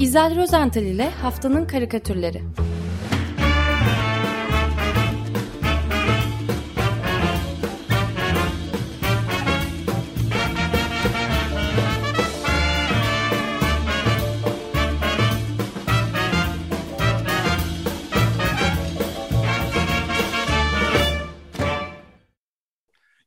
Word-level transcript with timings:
İzel 0.00 0.36
Rozental 0.36 0.82
ile 0.82 1.10
Haftanın 1.10 1.66
Karikatürleri 1.66 2.42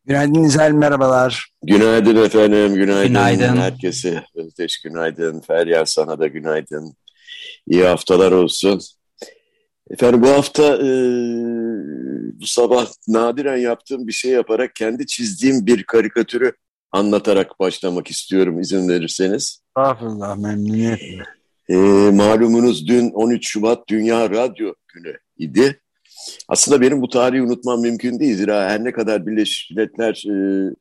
Günaydın 0.07 0.43
İzel, 0.43 0.71
merhabalar. 0.71 1.51
Günaydın 1.63 2.15
efendim, 2.15 2.75
günaydın, 2.75 3.07
günaydın. 3.07 3.57
herkese. 3.57 4.23
Özdeş 4.35 4.81
günaydın, 4.81 5.39
Feryal 5.39 5.85
sana 5.85 6.19
da 6.19 6.27
günaydın. 6.27 6.93
İyi 7.67 7.83
haftalar 7.83 8.31
olsun. 8.31 8.81
Efendim 9.89 10.21
bu 10.21 10.27
hafta 10.29 10.63
e, 10.63 10.89
bu 12.41 12.45
sabah 12.45 12.87
nadiren 13.07 13.57
yaptığım 13.57 14.07
bir 14.07 14.11
şey 14.11 14.31
yaparak 14.31 14.75
kendi 14.75 15.05
çizdiğim 15.07 15.65
bir 15.65 15.83
karikatürü 15.83 16.51
anlatarak 16.91 17.59
başlamak 17.59 18.07
istiyorum 18.11 18.59
izin 18.59 18.89
verirseniz. 18.89 19.61
Estağfurullah, 19.77 20.37
memnuniyetle. 20.37 21.23
E, 21.69 21.75
malumunuz 22.11 22.87
dün 22.87 23.09
13 23.09 23.47
Şubat 23.47 23.87
Dünya 23.87 24.29
Radyo 24.29 24.73
Günü 24.93 25.17
idi. 25.37 25.81
Aslında 26.47 26.81
benim 26.81 27.01
bu 27.01 27.09
tarihi 27.09 27.41
unutmam 27.41 27.81
mümkün 27.81 28.19
değil. 28.19 28.35
Zira 28.35 28.69
her 28.69 28.83
ne 28.83 28.91
kadar 28.91 29.27
Birleşmiş 29.27 29.71
Milletler 29.71 30.23
e, 30.69 30.73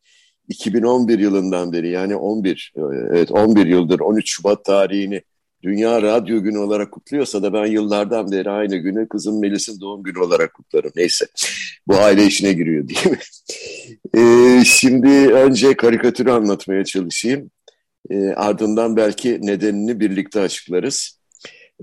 2011 0.48 1.18
yılından 1.18 1.72
beri 1.72 1.90
yani 1.90 2.16
11 2.16 2.72
e, 2.76 2.80
evet 3.10 3.30
11 3.30 3.66
yıldır 3.66 4.00
13 4.00 4.30
Şubat 4.30 4.64
tarihini 4.64 5.22
Dünya 5.62 6.02
Radyo 6.02 6.42
Günü 6.42 6.58
olarak 6.58 6.92
kutluyorsa 6.92 7.42
da 7.42 7.52
ben 7.52 7.66
yıllardan 7.66 8.32
beri 8.32 8.50
aynı 8.50 8.76
günü 8.76 9.08
kızım 9.08 9.40
Melis'in 9.40 9.80
doğum 9.80 10.02
günü 10.02 10.18
olarak 10.18 10.54
kutlarım. 10.54 10.90
Neyse 10.96 11.26
bu 11.86 11.96
aile 11.96 12.26
işine 12.26 12.52
giriyor 12.52 12.88
değil 12.88 13.06
mi? 13.06 13.18
E, 14.14 14.64
şimdi 14.64 15.08
önce 15.32 15.76
karikatürü 15.76 16.30
anlatmaya 16.30 16.84
çalışayım. 16.84 17.50
E, 18.10 18.28
ardından 18.28 18.96
belki 18.96 19.38
nedenini 19.42 20.00
birlikte 20.00 20.40
açıklarız. 20.40 21.20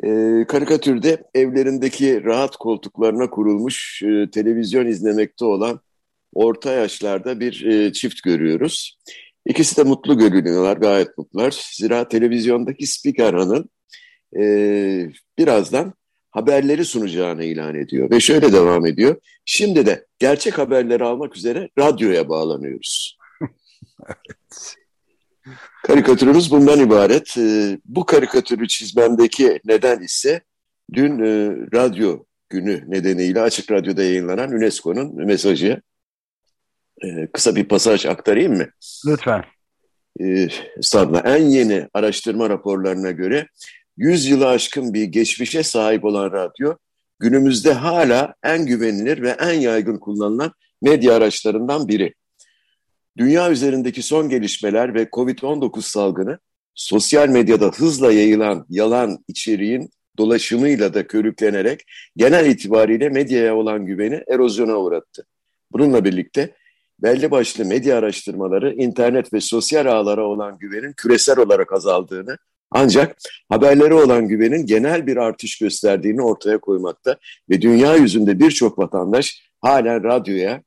E, 0.03 0.07
karikatürde 0.47 1.23
evlerindeki 1.35 2.23
rahat 2.23 2.57
koltuklarına 2.57 3.29
kurulmuş 3.29 4.03
e, 4.03 4.29
televizyon 4.31 4.85
izlemekte 4.85 5.45
olan 5.45 5.79
orta 6.33 6.71
yaşlarda 6.71 7.39
bir 7.39 7.65
e, 7.65 7.93
çift 7.93 8.23
görüyoruz. 8.23 8.97
İkisi 9.45 9.77
de 9.77 9.83
mutlu 9.83 10.17
görünüyorlar, 10.17 10.77
gayet 10.77 11.17
mutlular. 11.17 11.71
Zira 11.73 12.07
televizyondaki 12.07 12.87
spiker 12.87 13.33
hanım 13.33 13.69
e, 14.39 14.43
birazdan 15.37 15.93
haberleri 16.31 16.85
sunacağını 16.85 17.43
ilan 17.43 17.75
ediyor. 17.75 18.11
Ve 18.11 18.19
şöyle 18.19 18.53
devam 18.53 18.85
ediyor. 18.85 19.15
Şimdi 19.45 19.85
de 19.85 20.05
gerçek 20.19 20.57
haberleri 20.57 21.03
almak 21.03 21.37
üzere 21.37 21.69
radyoya 21.79 22.29
bağlanıyoruz. 22.29 23.17
evet. 24.07 24.75
Karikatürümüz 25.87 26.51
bundan 26.51 26.79
ibaret. 26.79 27.37
E, 27.37 27.77
bu 27.85 28.05
karikatürü 28.05 28.67
çizmemdeki 28.67 29.59
neden 29.65 30.01
ise 30.01 30.41
dün 30.93 31.19
e, 31.19 31.49
radyo 31.73 32.23
günü 32.49 32.83
nedeniyle 32.87 33.41
Açık 33.41 33.71
Radyo'da 33.71 34.03
yayınlanan 34.03 34.51
UNESCO'nun 34.51 35.25
mesajı. 35.25 35.81
E, 37.03 37.27
kısa 37.27 37.55
bir 37.55 37.67
pasaj 37.67 38.05
aktarayım 38.05 38.57
mı? 38.57 38.67
Lütfen. 39.07 39.43
E, 40.19 40.47
estağfurullah. 40.77 41.25
En 41.25 41.45
yeni 41.45 41.87
araştırma 41.93 42.49
raporlarına 42.49 43.11
göre 43.11 43.47
100 43.97 44.25
yılı 44.29 44.47
aşkın 44.47 44.93
bir 44.93 45.03
geçmişe 45.03 45.63
sahip 45.63 46.05
olan 46.05 46.31
radyo 46.31 46.75
günümüzde 47.19 47.73
hala 47.73 48.33
en 48.43 48.65
güvenilir 48.65 49.21
ve 49.21 49.29
en 49.29 49.59
yaygın 49.59 49.97
kullanılan 49.97 50.53
medya 50.81 51.15
araçlarından 51.15 51.87
biri. 51.87 52.13
Dünya 53.17 53.51
üzerindeki 53.51 54.03
son 54.03 54.29
gelişmeler 54.29 54.93
ve 54.93 55.03
COVID-19 55.03 55.81
salgını 55.81 56.39
sosyal 56.75 57.29
medyada 57.29 57.67
hızla 57.67 58.13
yayılan 58.13 58.65
yalan 58.69 59.23
içeriğin 59.27 59.89
dolaşımıyla 60.17 60.93
da 60.93 61.07
körüklenerek 61.07 61.83
genel 62.17 62.45
itibariyle 62.45 63.09
medyaya 63.09 63.55
olan 63.55 63.85
güveni 63.85 64.23
erozyona 64.27 64.75
uğrattı. 64.75 65.25
Bununla 65.71 66.05
birlikte 66.05 66.55
belli 66.99 67.31
başlı 67.31 67.65
medya 67.65 67.97
araştırmaları 67.97 68.73
internet 68.73 69.33
ve 69.33 69.41
sosyal 69.41 69.85
ağlara 69.85 70.27
olan 70.27 70.57
güvenin 70.57 70.93
küresel 70.93 71.39
olarak 71.39 71.73
azaldığını 71.73 72.37
ancak 72.71 73.17
haberlere 73.49 73.93
olan 73.93 74.27
güvenin 74.27 74.65
genel 74.65 75.07
bir 75.07 75.17
artış 75.17 75.57
gösterdiğini 75.57 76.21
ortaya 76.21 76.57
koymakta 76.57 77.17
ve 77.49 77.61
dünya 77.61 77.95
yüzünde 77.95 78.39
birçok 78.39 78.79
vatandaş 78.79 79.49
halen 79.61 80.03
radyoya 80.03 80.63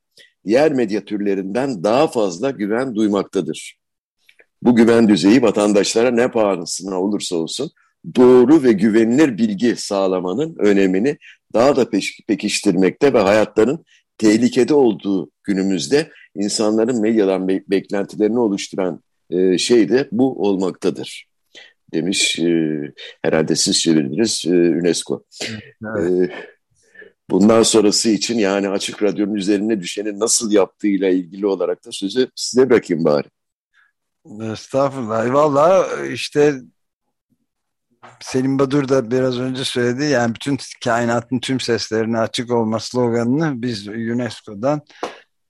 diğer 0.46 0.72
medya 0.72 1.04
türlerinden 1.04 1.84
daha 1.84 2.08
fazla 2.08 2.50
güven 2.50 2.94
duymaktadır. 2.94 3.78
Bu 4.62 4.76
güven 4.76 5.08
düzeyi 5.08 5.42
vatandaşlara 5.42 6.10
ne 6.10 6.30
pahasına 6.30 7.00
olursa 7.00 7.36
olsun 7.36 7.70
doğru 8.16 8.62
ve 8.62 8.72
güvenilir 8.72 9.38
bilgi 9.38 9.76
sağlamanın 9.76 10.56
önemini 10.58 11.18
daha 11.54 11.76
da 11.76 11.90
pekiştirmekte 12.28 13.12
ve 13.12 13.18
hayatların 13.18 13.84
tehlikede 14.18 14.74
olduğu 14.74 15.30
günümüzde 15.44 16.10
insanların 16.34 17.00
medyadan 17.00 17.48
be 17.48 17.62
beklentilerini 17.68 18.38
oluşturan 18.38 19.02
e, 19.30 19.58
şey 19.58 19.88
de 19.88 20.08
bu 20.12 20.42
olmaktadır 20.48 21.28
demiş 21.92 22.38
e, 22.38 22.80
herhalde 23.22 23.56
siz 23.56 23.80
çevirdiniz 23.80 24.44
e, 24.46 24.50
UNESCO. 24.50 25.24
Evet. 25.98 26.30
E, 26.30 26.34
bundan 27.30 27.62
sonrası 27.62 28.08
için 28.08 28.38
yani 28.38 28.68
Açık 28.68 29.02
Radyo'nun 29.02 29.34
üzerine 29.34 29.80
düşeni 29.80 30.18
nasıl 30.18 30.52
yaptığıyla 30.52 31.08
ilgili 31.08 31.46
olarak 31.46 31.86
da 31.86 31.92
sözü 31.92 32.28
size 32.34 32.70
bırakayım 32.70 33.04
bari. 33.04 33.28
Estağfurullah. 34.52 35.32
Valla 35.32 35.88
işte 36.06 36.54
Selim 38.20 38.58
Badur 38.58 38.88
da 38.88 39.10
biraz 39.10 39.38
önce 39.38 39.64
söyledi. 39.64 40.04
Yani 40.04 40.34
bütün 40.34 40.58
kainatın 40.84 41.38
tüm 41.38 41.60
seslerine 41.60 42.18
açık 42.18 42.50
olma 42.50 42.80
sloganını 42.80 43.62
biz 43.62 43.88
UNESCO'dan 43.88 44.82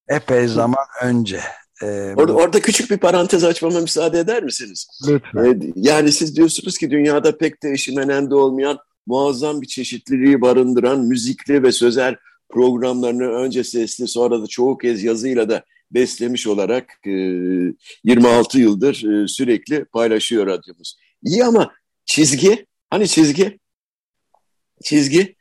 epey 0.08 0.46
zaman 0.46 0.86
önce 1.02 1.40
ee, 1.82 2.14
orada, 2.16 2.34
bu... 2.34 2.38
orada 2.38 2.60
küçük 2.60 2.90
bir 2.90 2.96
parantez 2.96 3.44
açmama 3.44 3.80
müsaade 3.80 4.18
eder 4.18 4.42
misiniz? 4.42 4.86
Lütfen. 5.08 5.44
Ee, 5.44 5.72
yani 5.76 6.12
siz 6.12 6.36
diyorsunuz 6.36 6.78
ki 6.78 6.90
dünyada 6.90 7.38
pek 7.38 7.62
de 7.62 7.70
eşimenende 7.70 8.34
olmayan 8.34 8.78
muazzam 9.06 9.62
bir 9.62 9.66
çeşitliliği 9.66 10.40
barındıran 10.40 11.00
müzikli 11.00 11.62
ve 11.62 11.72
sözel 11.72 12.16
programlarını 12.48 13.28
önce 13.28 13.64
sesli 13.64 14.08
sonra 14.08 14.42
da 14.42 14.46
çoğu 14.46 14.78
kez 14.78 15.02
yazıyla 15.04 15.48
da 15.48 15.64
beslemiş 15.90 16.46
olarak 16.46 17.00
e, 17.06 17.10
26 18.04 18.58
yıldır 18.58 19.04
e, 19.04 19.28
sürekli 19.28 19.84
paylaşıyor 19.84 20.46
radyomuz. 20.46 20.96
İyi 21.22 21.44
ama 21.44 21.72
çizgi, 22.04 22.66
hani 22.90 23.08
çizgi? 23.08 23.58
Çizgi 24.84 25.36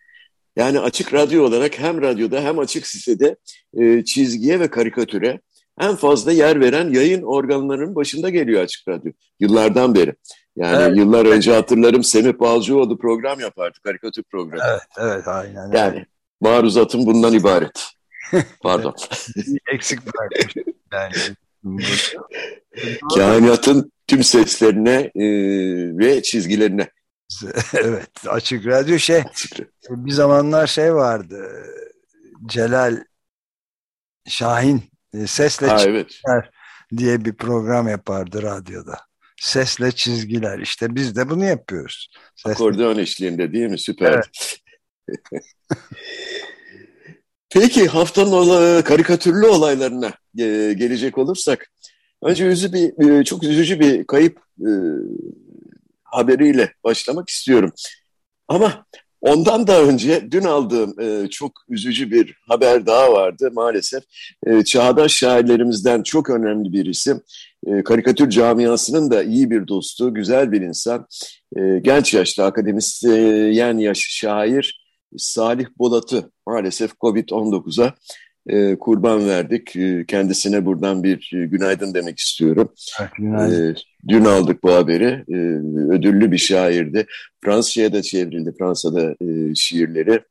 yani 0.56 0.80
açık 0.80 1.14
radyo 1.14 1.44
olarak 1.44 1.80
hem 1.80 2.02
radyoda 2.02 2.44
hem 2.44 2.60
açık 2.60 2.88
sitede 2.88 3.38
e, 3.78 4.06
çizgiye 4.06 4.60
ve 4.60 4.70
karikatüre 4.70 5.42
en 5.82 5.96
fazla 5.96 6.32
yer 6.32 6.62
veren 6.62 6.94
yayın 6.94 7.22
organlarının 7.22 7.96
başında 7.96 8.30
geliyor 8.30 8.64
Açık 8.64 8.88
Radyo. 8.88 9.12
Yıllardan 9.40 9.96
beri. 9.96 10.16
Yani 10.56 10.84
evet. 10.84 10.98
yıllar 10.98 11.26
önce 11.26 11.54
hatırlarım 11.54 12.04
Semih 12.04 12.40
Balcıoğlu 12.40 12.98
program 12.98 13.40
yapardı, 13.40 13.80
karikatür 13.84 14.24
programı. 14.24 14.64
Evet, 14.70 14.82
evet 14.98 15.28
aynen. 15.28 15.72
Yani 15.72 16.06
maruzatım 16.42 17.06
bundan 17.06 17.34
ibaret. 17.34 17.88
Pardon. 18.62 18.96
Eksik 19.74 20.00
bırakmış. 20.06 20.56
Yani. 20.94 21.14
Kainatın 23.16 23.92
tüm 24.08 24.24
seslerine 24.24 25.12
e, 25.16 25.26
ve 25.98 26.22
çizgilerine. 26.22 26.90
evet, 27.74 28.10
Açık 28.28 28.66
Radyo 28.66 28.98
şey, 28.98 29.24
açık. 29.32 29.70
bir 29.90 30.12
zamanlar 30.12 30.68
şey 30.68 30.96
vardı, 30.96 31.50
Celal 32.46 33.04
Şahin 34.28 34.84
sesle 35.28 35.68
ha, 35.68 35.78
çizgiler 35.78 36.14
evet. 36.28 36.50
diye 36.98 37.26
bir 37.26 37.34
program 37.34 37.88
yapardı 37.88 38.42
radyoda. 38.42 38.98
Sesle 39.38 39.92
çizgiler. 39.92 40.60
İşte 40.60 40.96
biz 40.96 41.16
de 41.16 41.30
bunu 41.30 41.46
yapıyoruz. 41.46 42.10
Sesle... 42.36 42.52
Akordeon 42.52 42.98
eşliğinde 42.98 43.54
değil 43.54 43.70
mi? 43.70 43.80
Süper. 43.80 44.12
Evet. 44.12 44.58
Peki 47.50 47.88
haftanın 47.88 48.32
ola, 48.32 48.84
karikatürlü 48.84 49.46
olaylarına 49.46 50.08
e, 50.40 50.74
gelecek 50.74 51.18
olursak 51.18 51.72
önce 52.24 52.46
üzü 52.46 52.74
bir, 52.74 53.20
e, 53.20 53.24
çok 53.24 53.44
üzücü 53.44 53.80
bir 53.80 54.08
kayıp 54.08 54.40
e, 54.60 54.72
haberiyle 56.04 56.74
başlamak 56.84 57.30
istiyorum. 57.30 57.72
Ama 58.48 58.86
Ondan 59.26 59.68
da 59.68 59.82
önce 59.82 60.32
dün 60.32 60.44
aldığım 60.44 61.00
e, 61.00 61.30
çok 61.30 61.52
üzücü 61.70 62.12
bir 62.12 62.36
haber 62.48 62.86
daha 62.86 63.14
vardı 63.14 63.50
maalesef. 63.54 64.04
E, 64.48 64.64
çağdaş 64.64 65.12
şairlerimizden 65.12 66.04
çok 66.04 66.30
önemli 66.30 66.74
bir 66.74 66.86
isim. 66.86 67.22
e, 67.68 67.84
karikatür 67.84 68.30
camiasının 68.30 69.12
da 69.12 69.24
iyi 69.24 69.52
bir 69.52 69.68
dostu, 69.68 70.14
güzel 70.14 70.52
bir 70.52 70.62
insan. 70.62 71.08
E, 71.58 71.80
genç 71.80 72.14
yaşta 72.14 72.46
akademisyen 72.46 73.78
yaş 73.78 74.00
şair 74.00 74.86
Salih 75.18 75.66
Bolat'ı 75.78 76.32
maalesef 76.48 76.92
Covid-19'a 76.92 77.94
e, 78.48 78.76
kurban 78.76 79.28
verdik. 79.28 79.76
E, 79.76 80.06
kendisine 80.08 80.66
buradan 80.66 81.04
bir 81.04 81.32
e, 81.36 81.46
günaydın 81.46 81.94
demek 81.94 82.20
istiyorum. 82.20 82.74
Evet, 83.52 83.78
e, 83.78 84.08
dün 84.08 84.26
aldık 84.26 84.64
bu 84.64 84.74
haberi. 84.74 85.24
E, 85.30 85.38
ödüllü 85.94 86.32
bir 86.32 86.38
şairdi. 86.38 87.06
Fransızca'ya 87.44 87.94
da 87.94 88.02
çevrildi 88.02 88.54
Fransa'da 88.60 89.16
e, 89.22 89.56
şiirleri. 89.56 90.22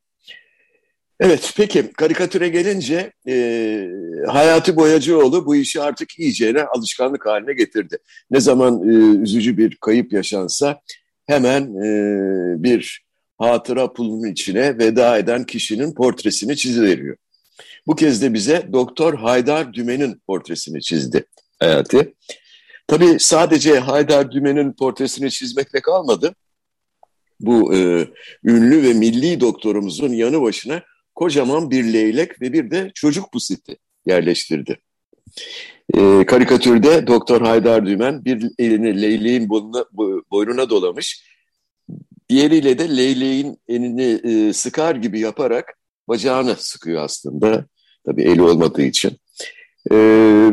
Evet 1.19 1.53
peki 1.57 1.91
karikatüre 1.91 2.49
gelince 2.49 3.11
e, 3.27 3.89
Hayati 4.27 4.75
Boyacıoğlu 4.75 5.45
bu 5.45 5.55
işi 5.55 5.81
artık 5.81 6.19
iyicene 6.19 6.63
alışkanlık 6.63 7.25
haline 7.25 7.53
getirdi. 7.53 7.97
Ne 8.31 8.39
zaman 8.39 8.89
e, 8.89 9.21
üzücü 9.21 9.57
bir 9.57 9.75
kayıp 9.75 10.13
yaşansa 10.13 10.79
hemen 11.27 11.61
e, 11.61 12.63
bir 12.63 13.05
hatıra 13.37 13.93
pulunun 13.93 14.31
içine 14.31 14.77
veda 14.77 15.17
eden 15.17 15.43
kişinin 15.43 15.93
portresini 15.93 16.57
çiziveriyor. 16.57 17.17
Bu 17.87 17.95
kez 17.95 18.21
de 18.21 18.33
bize 18.33 18.69
Doktor 18.73 19.13
Haydar 19.13 19.73
Dümen'in 19.73 20.21
portresini 20.27 20.81
çizdi 20.81 21.25
Hayati. 21.59 22.13
Tabii 22.87 23.15
sadece 23.19 23.79
Haydar 23.79 24.31
Dümen'in 24.31 24.73
portresini 24.73 25.31
çizmekle 25.31 25.81
kalmadı. 25.81 26.35
Bu 27.39 27.75
e, 27.75 28.07
ünlü 28.43 28.83
ve 28.83 28.93
milli 28.93 29.39
doktorumuzun 29.39 30.13
yanı 30.13 30.41
başına 30.41 30.83
kocaman 31.15 31.71
bir 31.71 31.93
leylek 31.93 32.41
ve 32.41 32.53
bir 32.53 32.71
de 32.71 32.91
çocuk 32.95 33.31
pusiti 33.31 33.77
yerleştirdi. 34.05 34.77
E, 35.93 36.25
karikatürde 36.25 37.07
Doktor 37.07 37.41
Haydar 37.41 37.85
Dümen 37.85 38.25
bir 38.25 38.51
elini 38.59 39.01
leyleğin 39.01 39.49
boynuna, 39.49 39.85
boynuna 40.31 40.69
dolamış, 40.69 41.23
diğeriyle 42.29 42.77
de 42.77 42.97
leyleğin 42.97 43.57
elini 43.67 44.03
e, 44.03 44.53
sıkar 44.53 44.95
gibi 44.95 45.19
yaparak 45.19 45.73
bacağını 46.07 46.55
sıkıyor 46.55 47.03
aslında. 47.03 47.65
Tabii 48.05 48.23
eli 48.23 48.41
olmadığı 48.41 48.81
için. 48.81 49.11
E, 49.91 49.95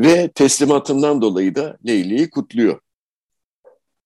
ve 0.02 0.30
teslimatından 0.34 1.22
dolayı 1.22 1.54
da 1.54 1.78
leyleği 1.86 2.30
kutluyor. 2.30 2.80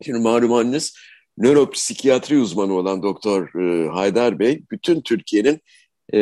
Şimdi 0.04 0.18
malumanınız 0.18 0.94
nöropsikiyatri 1.38 2.38
uzmanı 2.38 2.72
olan 2.72 3.02
Doktor 3.02 3.60
e, 3.60 3.88
Haydar 3.88 4.38
Bey 4.38 4.62
bütün 4.70 5.00
Türkiye'nin 5.00 5.60
e, 6.12 6.18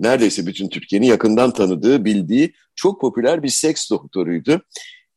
neredeyse 0.00 0.46
bütün 0.46 0.68
Türkiye'nin 0.68 1.06
yakından 1.06 1.52
tanıdığı, 1.52 2.04
bildiği 2.04 2.52
çok 2.74 3.00
popüler 3.00 3.42
bir 3.42 3.48
seks 3.48 3.90
doktoruydu. 3.90 4.62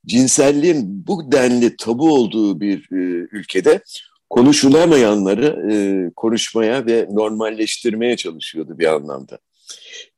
Cinselliğin 0.06 1.08
bu 1.08 1.32
denli 1.32 1.78
tabu 1.78 2.14
olduğu 2.14 2.62
bir 2.62 2.78
e, 2.92 3.28
ülkede 3.32 3.82
konuşulamayanları 4.30 5.72
e, 5.72 5.76
konuşmaya 6.16 6.86
ve 6.86 7.08
normalleştirmeye 7.12 8.18
çalışıyordu 8.18 8.80
bir 8.80 8.94
anlamda. 8.94 9.40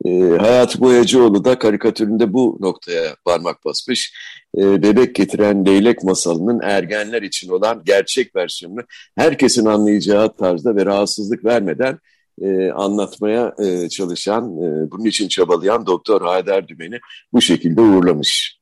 E, 0.05 0.09
Hayat 0.19 0.79
Boyacıoğlu 0.79 1.45
da 1.45 1.59
karikatüründe 1.59 2.33
bu 2.33 2.57
noktaya 2.61 3.15
parmak 3.25 3.65
basmış. 3.65 4.13
E, 4.57 4.83
bebek 4.83 5.15
getiren 5.15 5.65
leylek 5.65 6.03
masalının 6.03 6.59
ergenler 6.63 7.21
için 7.21 7.49
olan 7.49 7.81
gerçek 7.85 8.35
versiyonunu 8.35 8.81
herkesin 9.15 9.65
anlayacağı 9.65 10.35
tarzda 10.35 10.75
ve 10.75 10.85
rahatsızlık 10.85 11.45
vermeden 11.45 11.99
e, 12.41 12.71
anlatmaya 12.71 13.55
e, 13.59 13.89
çalışan, 13.89 14.43
e, 14.43 14.91
bunun 14.91 15.05
için 15.05 15.27
çabalayan 15.27 15.85
Doktor 15.85 16.21
Haydar 16.21 16.67
Dümen'i 16.67 16.99
bu 17.33 17.41
şekilde 17.41 17.81
uğurlamış. 17.81 18.57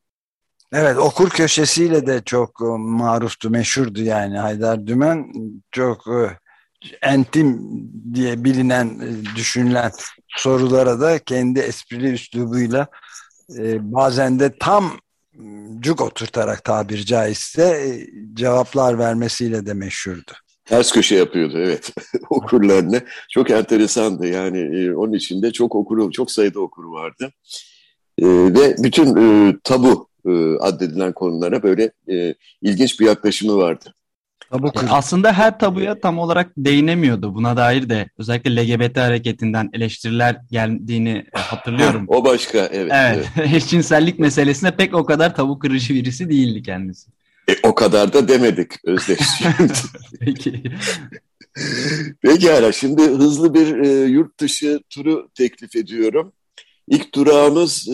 Evet 0.72 0.98
okur 0.98 1.30
köşesiyle 1.30 2.06
de 2.06 2.22
çok 2.24 2.60
e, 2.62 2.64
maruftu, 2.78 3.50
meşhurdu 3.50 4.02
yani 4.02 4.38
Haydar 4.38 4.86
Dümen. 4.86 5.32
Çok 5.70 6.06
e, 6.06 6.38
entim 7.02 7.60
diye 8.14 8.44
bilinen, 8.44 8.86
e, 8.86 9.36
düşünülen 9.36 9.92
sorulara 10.36 11.00
da 11.00 11.18
kendi 11.18 11.60
esprili 11.60 12.12
üslubuyla 12.12 12.86
bazen 13.80 14.40
de 14.40 14.52
tam 14.60 14.92
cuk 15.80 16.00
oturtarak 16.00 16.64
tabir 16.64 17.04
caizse 17.04 17.98
cevaplar 18.34 18.98
vermesiyle 18.98 19.66
de 19.66 19.74
meşhurdu. 19.74 20.32
Ters 20.64 20.92
köşe 20.92 21.16
yapıyordu 21.16 21.58
evet 21.58 21.92
okurlarını. 22.30 23.00
Çok 23.30 23.50
enteresandı 23.50 24.26
yani 24.26 24.58
e, 24.58 24.94
onun 24.94 25.12
içinde 25.12 25.52
çok 25.52 25.74
okuru, 25.74 26.10
çok 26.10 26.30
sayıda 26.30 26.60
okuru 26.60 26.92
vardı. 26.92 27.32
E, 28.18 28.26
ve 28.26 28.76
bütün 28.78 29.16
e, 29.16 29.56
tabu 29.64 30.08
e, 30.26 30.56
addedilen 30.60 31.12
konulara 31.12 31.62
böyle 31.62 31.92
e, 32.10 32.34
ilginç 32.62 33.00
bir 33.00 33.06
yaklaşımı 33.06 33.56
vardı. 33.56 33.94
Tabu 34.50 34.70
yani 34.74 34.90
aslında 34.90 35.32
her 35.32 35.58
tabuya 35.58 36.00
tam 36.00 36.18
olarak 36.18 36.50
değinemiyordu. 36.56 37.34
Buna 37.34 37.56
dair 37.56 37.88
de 37.88 38.08
özellikle 38.18 38.50
LGBT 38.50 38.96
hareketinden 38.96 39.70
eleştiriler 39.72 40.36
geldiğini 40.50 41.26
e, 41.36 41.38
hatırlıyorum. 41.38 42.04
o 42.08 42.24
başka 42.24 42.58
evet. 42.58 42.92
Evet, 42.94 43.26
evet. 43.36 43.54
eşcinsellik 43.54 44.18
meselesine 44.18 44.76
pek 44.76 44.94
o 44.94 45.04
kadar 45.04 45.34
tabu 45.34 45.58
kırıcı 45.58 45.94
birisi 45.94 46.30
değildi 46.30 46.62
kendisi. 46.62 47.10
E, 47.48 47.52
o 47.62 47.74
kadar 47.74 48.12
da 48.12 48.28
demedik 48.28 48.72
Özdeş. 48.84 49.20
Peki. 50.20 50.62
Peki 52.22 52.52
Ara, 52.52 52.72
şimdi 52.72 53.02
hızlı 53.02 53.54
bir 53.54 53.76
e, 53.76 53.88
yurt 54.04 54.40
dışı 54.40 54.80
turu 54.90 55.28
teklif 55.34 55.76
ediyorum. 55.76 56.32
İlk 56.88 57.14
durağımız 57.14 57.88
e, 57.88 57.92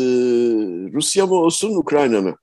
Rusya 0.92 1.26
mı 1.26 1.34
olsun, 1.34 1.76
Ukrayna 1.76 2.20
mı? 2.20 2.36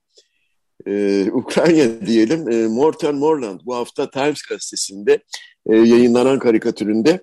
E, 0.86 1.26
Ukrayna 1.32 2.00
diyelim. 2.06 2.50
E, 2.50 2.66
Morten 2.68 3.14
Morland 3.14 3.60
bu 3.64 3.76
hafta 3.76 4.10
Times 4.10 4.42
gazetesinde 4.42 5.18
e, 5.66 5.76
yayınlanan 5.76 6.38
karikatüründe 6.38 7.20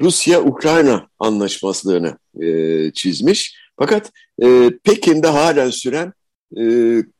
Rusya-Ukrayna 0.00 1.08
anlaşmazlığını 1.18 2.18
e, 2.40 2.90
çizmiş. 2.92 3.56
Fakat 3.78 4.12
e, 4.42 4.70
Pekin'de 4.84 5.28
halen 5.28 5.70
süren 5.70 6.12
e, 6.58 6.64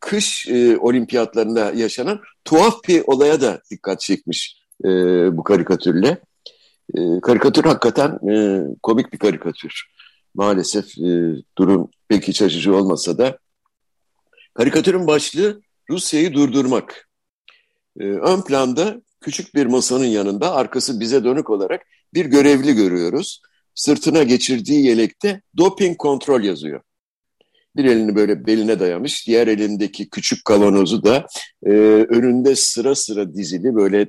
kış 0.01 0.49
e, 0.49 0.79
olimpiyatlarında 0.79 1.73
yaşanan 1.73 2.21
tuhaf 2.45 2.89
bir 2.89 3.03
olaya 3.07 3.41
da 3.41 3.61
dikkat 3.71 4.01
çekmiş 4.01 4.57
e, 4.85 4.89
bu 5.37 5.43
karikatürle. 5.45 6.19
E, 6.95 7.01
karikatür 7.23 7.65
hakikaten 7.65 8.31
e, 8.31 8.63
komik 8.83 9.13
bir 9.13 9.19
karikatür. 9.19 9.85
Maalesef 10.35 10.99
e, 10.99 11.35
durum 11.59 11.89
pek 12.09 12.29
iç 12.29 12.43
açıcı 12.43 12.77
olmasa 12.77 13.19
da. 13.19 13.39
Karikatürün 14.55 15.07
başlığı 15.07 15.61
Rusya'yı 15.91 16.35
durdurmak. 16.35 17.09
E, 18.01 18.05
ön 18.05 18.43
planda 18.43 19.03
küçük 19.21 19.55
bir 19.55 19.67
masanın 19.67 20.05
yanında 20.05 20.55
arkası 20.55 21.01
bize 21.01 21.25
dönük 21.25 21.51
olarak 21.51 21.83
bir 22.15 22.27
görevli 22.27 22.75
görüyoruz. 22.75 23.41
Sırtına 23.75 24.23
geçirdiği 24.23 24.87
yelekte 24.87 25.43
doping 25.57 25.99
kontrol 25.99 26.43
yazıyor. 26.43 26.81
Bir 27.77 27.85
elini 27.85 28.17
böyle 28.17 28.47
beline 28.47 28.81
dayamış, 28.81 29.27
diğer 29.27 29.47
elindeki 29.47 30.11
küçük 30.11 30.45
kavanozu 30.45 31.05
da 31.05 31.27
e, 31.67 31.71
önünde 32.09 32.57
sıra 32.57 32.95
sıra 32.95 33.35
dizili 33.35 33.75
böyle 33.75 34.01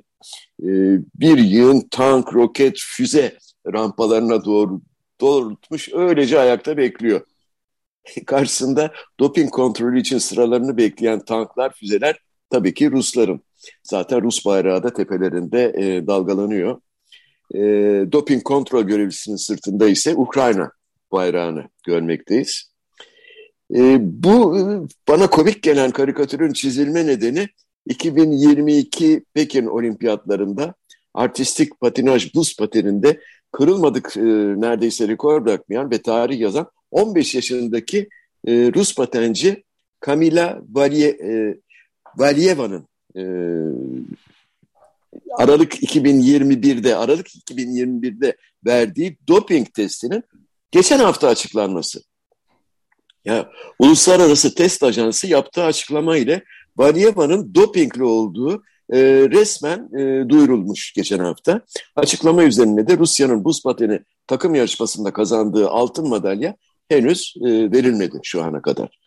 e, 0.63 0.69
bir 1.15 1.37
yığın 1.37 1.87
tank, 1.91 2.33
roket, 2.33 2.77
füze 2.77 3.37
rampalarına 3.73 4.45
doğru 4.45 4.81
doğrultmuş. 5.21 5.89
Öylece 5.93 6.39
ayakta 6.39 6.77
bekliyor. 6.77 7.21
Karşısında 8.25 8.91
doping 9.19 9.51
kontrolü 9.51 10.00
için 10.00 10.17
sıralarını 10.17 10.77
bekleyen 10.77 11.25
tanklar, 11.25 11.74
füzeler 11.74 12.19
tabii 12.50 12.74
ki 12.74 12.91
Rusların. 12.91 13.41
Zaten 13.83 14.21
Rus 14.21 14.45
bayrağı 14.45 14.83
da 14.83 14.93
tepelerinde 14.93 15.74
e, 15.77 16.07
dalgalanıyor. 16.07 16.81
E, 17.53 17.59
doping 18.12 18.43
kontrol 18.43 18.83
görevlisinin 18.83 19.35
sırtında 19.35 19.88
ise 19.88 20.15
Ukrayna 20.15 20.71
bayrağını 21.12 21.63
görmekteyiz. 21.83 22.71
E, 23.75 23.97
bu 24.01 24.57
bana 25.07 25.29
komik 25.29 25.63
gelen 25.63 25.91
karikatürün 25.91 26.53
çizilme 26.53 27.07
nedeni 27.07 27.47
2022 27.85 29.25
Pekin 29.33 29.65
Olimpiyatlarında 29.65 30.74
artistik 31.13 31.79
patinaj 31.79 32.35
buz 32.35 32.57
pateninde 32.57 33.19
kırılmadık 33.51 34.17
e, 34.17 34.21
neredeyse 34.62 35.07
rekor 35.07 35.45
bırakmayan 35.45 35.91
ve 35.91 36.01
tarih 36.01 36.39
yazan 36.39 36.67
15 36.95 37.35
yaşındaki 37.35 38.09
e, 38.47 38.51
Rus 38.75 38.95
patenci 38.95 39.63
Kamila 39.99 40.61
Valye, 40.69 41.09
e, 41.09 41.57
Valyeva'nın 42.17 42.87
e, 43.15 43.23
Aralık 45.37 45.83
2021'de 45.83 46.95
Aralık 46.95 47.27
2021'de 47.27 48.37
verdiği 48.65 49.17
doping 49.27 49.73
testinin 49.73 50.23
geçen 50.71 50.99
hafta 50.99 51.27
açıklanması. 51.27 52.01
Ya 53.25 53.49
Uluslararası 53.79 54.55
Test 54.55 54.83
Ajansı 54.83 55.27
yaptığı 55.27 55.63
açıklama 55.63 56.17
ile 56.17 56.43
Valyeva'nın 56.77 57.55
dopingli 57.55 58.03
olduğu 58.03 58.63
e, 58.89 58.99
resmen 59.31 59.89
e, 59.99 60.29
duyurulmuş 60.29 60.93
geçen 60.93 61.19
hafta. 61.19 61.61
Açıklama 61.95 62.43
üzerine 62.43 62.87
de 62.87 62.97
Rusya'nın 62.97 63.43
buz 63.43 63.63
pateni 63.63 63.99
takım 64.27 64.55
yarışmasında 64.55 65.13
kazandığı 65.13 65.69
altın 65.69 66.09
madalya 66.09 66.55
henüz 66.89 67.33
e, 67.41 67.71
verilmedi 67.71 68.19
şu 68.23 68.43
ana 68.43 68.61
kadar. 68.61 68.99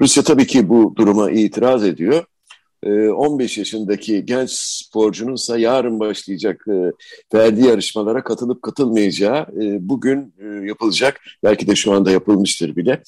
Rusya 0.00 0.22
tabii 0.22 0.46
ki 0.46 0.68
bu 0.68 0.94
duruma 0.96 1.30
itiraz 1.30 1.84
ediyor. 1.84 2.24
15 2.86 3.58
yaşındaki 3.58 4.26
genç 4.26 4.50
sporcunun 4.50 5.34
ise 5.34 5.60
yarın 5.60 6.00
başlayacak 6.00 6.66
ferdi 7.32 7.66
yarışmalara 7.66 8.24
katılıp 8.24 8.62
katılmayacağı 8.62 9.46
bugün 9.80 10.34
yapılacak. 10.66 11.20
Belki 11.44 11.66
de 11.66 11.74
şu 11.74 11.92
anda 11.92 12.10
yapılmıştır 12.10 12.76
bile. 12.76 13.02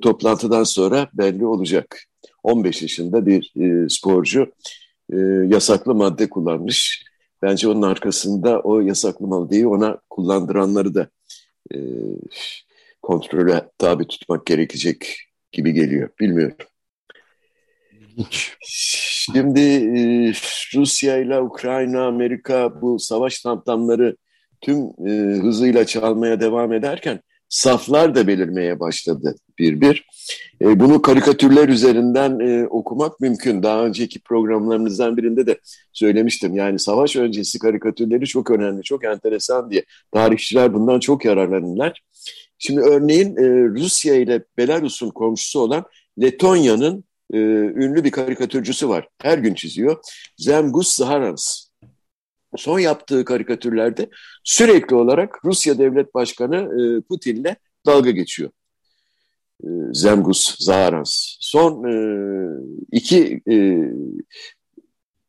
Toplantıdan 0.00 0.64
sonra 0.64 1.08
belli 1.12 1.46
olacak. 1.46 2.04
15 2.42 2.82
yaşında 2.82 3.26
bir 3.26 3.52
sporcu 3.88 4.52
yasaklı 5.46 5.94
madde 5.94 6.28
kullanmış. 6.28 7.04
Bence 7.42 7.68
onun 7.68 7.82
arkasında 7.82 8.60
o 8.60 8.80
yasaklı 8.80 9.26
maddeyi 9.26 9.66
ona 9.66 9.98
kullandıranları 10.10 10.94
da 10.94 11.08
kontrole 13.06 13.70
tabi 13.78 14.06
tutmak 14.06 14.46
gerekecek 14.46 15.16
gibi 15.52 15.72
geliyor. 15.72 16.08
Bilmiyorum. 16.20 16.56
Şimdi 18.60 19.60
e, 19.60 20.32
Rusya 20.74 21.18
ile 21.18 21.40
Ukrayna, 21.40 22.06
Amerika 22.06 22.82
bu 22.82 22.98
savaş 22.98 23.40
tamtamları 23.40 24.16
tüm 24.60 24.78
e, 25.06 25.10
hızıyla 25.42 25.86
çalmaya 25.86 26.40
devam 26.40 26.72
ederken 26.72 27.20
saflar 27.48 28.14
da 28.14 28.26
belirmeye 28.26 28.80
başladı 28.80 29.36
bir 29.58 29.80
bir. 29.80 30.06
E, 30.62 30.80
bunu 30.80 31.02
karikatürler 31.02 31.68
üzerinden 31.68 32.40
e, 32.40 32.66
okumak 32.66 33.20
mümkün. 33.20 33.62
Daha 33.62 33.86
önceki 33.86 34.20
programlarımızdan 34.20 35.16
birinde 35.16 35.46
de 35.46 35.58
söylemiştim. 35.92 36.54
Yani 36.56 36.78
savaş 36.78 37.16
öncesi 37.16 37.58
karikatürleri 37.58 38.26
çok 38.26 38.50
önemli, 38.50 38.82
çok 38.82 39.04
enteresan 39.04 39.70
diye. 39.70 39.84
Tarihçiler 40.12 40.74
bundan 40.74 41.00
çok 41.00 41.24
yararlanırlar. 41.24 42.02
Şimdi 42.58 42.80
örneğin 42.80 43.36
e, 43.36 43.64
Rusya 43.68 44.14
ile 44.14 44.44
Belarus'un 44.58 45.10
komşusu 45.10 45.60
olan 45.60 45.84
Letonya'nın 46.22 47.04
e, 47.32 47.38
ünlü 47.38 48.04
bir 48.04 48.10
karikatürcüsü 48.10 48.88
var. 48.88 49.08
Her 49.18 49.38
gün 49.38 49.54
çiziyor. 49.54 49.96
Zemgus 50.36 50.94
Zaharans. 50.94 51.66
Son 52.56 52.78
yaptığı 52.78 53.24
karikatürlerde 53.24 54.10
sürekli 54.44 54.96
olarak 54.96 55.44
Rusya 55.44 55.78
Devlet 55.78 56.14
Başkanı 56.14 56.56
e, 56.56 57.00
Putin'le 57.00 57.56
dalga 57.86 58.10
geçiyor. 58.10 58.50
E, 59.64 59.68
Zemgus 59.92 60.56
Zaharans. 60.58 61.36
Son 61.40 61.84
e, 61.84 61.94
iki 62.92 63.42
e, 63.50 63.56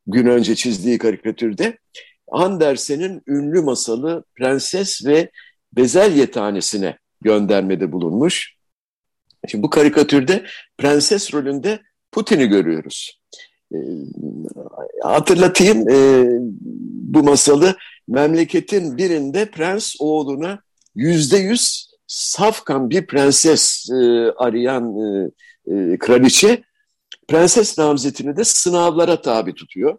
gün 0.07 0.25
önce 0.25 0.55
çizdiği 0.55 0.97
karikatürde 0.97 1.77
Andersen'in 2.31 3.21
ünlü 3.27 3.61
masalı 3.61 4.23
Prenses 4.35 5.05
ve 5.05 5.31
Bezelye 5.73 6.31
tanesine 6.31 6.97
göndermede 7.21 7.91
bulunmuş. 7.91 8.57
Şimdi 9.47 9.63
bu 9.63 9.69
karikatürde 9.69 10.45
prenses 10.77 11.33
rolünde 11.33 11.79
Putin'i 12.11 12.47
görüyoruz. 12.47 13.19
E, 13.73 13.77
hatırlatayım 15.03 15.89
e, 15.89 16.27
bu 17.07 17.23
masalı 17.23 17.75
memleketin 18.07 18.97
birinde 18.97 19.51
prens 19.51 19.95
oğluna 19.99 20.61
yüzde 20.95 21.37
yüz 21.37 21.87
safkan 22.07 22.89
bir 22.89 23.07
prenses 23.07 23.89
e, 23.89 24.31
arayan 24.37 24.95
e, 24.97 25.29
e, 25.73 25.97
kraliçe 25.97 26.63
prenses 27.27 27.77
namzetini 27.77 28.37
de 28.37 28.43
sınavlara 28.43 29.21
tabi 29.21 29.53
tutuyor. 29.53 29.97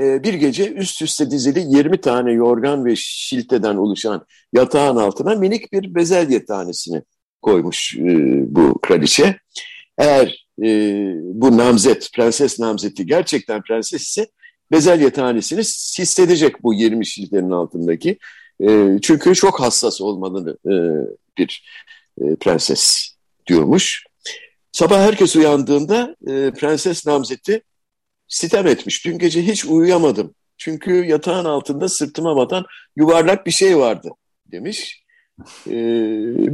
E, 0.00 0.22
bir 0.22 0.34
gece 0.34 0.72
üst 0.72 1.02
üste 1.02 1.30
dizili 1.30 1.76
20 1.76 2.00
tane 2.00 2.32
yorgan 2.32 2.84
ve 2.84 2.96
şilteden 2.96 3.76
oluşan 3.76 4.26
yatağın 4.52 4.96
altına 4.96 5.34
minik 5.34 5.72
bir 5.72 5.94
bezelye 5.94 6.44
tanesini 6.44 7.02
koymuş 7.42 7.96
e, 7.96 8.02
bu 8.54 8.78
kraliçe. 8.82 9.36
Eğer 9.98 10.46
e, 10.62 10.68
bu 11.24 11.56
namzet, 11.56 12.10
prenses 12.14 12.60
namzeti 12.60 13.06
gerçekten 13.06 13.62
prenses 13.62 14.02
ise 14.02 14.26
bezelye 14.72 15.10
tanesini 15.10 15.60
hissedecek 15.98 16.62
bu 16.62 16.74
20 16.74 17.06
şiltenin 17.06 17.50
altındaki. 17.50 18.18
E, 18.62 18.98
çünkü 19.02 19.34
çok 19.34 19.60
hassas 19.60 20.00
olmalı 20.00 20.58
bir 21.38 21.64
prenses 22.40 23.14
diyormuş. 23.46 24.04
Sabah 24.72 24.98
herkes 24.98 25.36
uyandığında 25.36 26.16
prenses 26.58 27.06
namzeti 27.06 27.62
sitem 28.32 28.66
etmiş. 28.66 29.04
Dün 29.04 29.18
gece 29.18 29.42
hiç 29.42 29.64
uyuyamadım. 29.64 30.34
Çünkü 30.58 31.04
yatağın 31.04 31.44
altında 31.44 31.88
sırtıma 31.88 32.36
batan 32.36 32.64
yuvarlak 32.96 33.46
bir 33.46 33.50
şey 33.50 33.78
vardı 33.78 34.08
demiş. 34.46 35.04
E, 35.66 35.74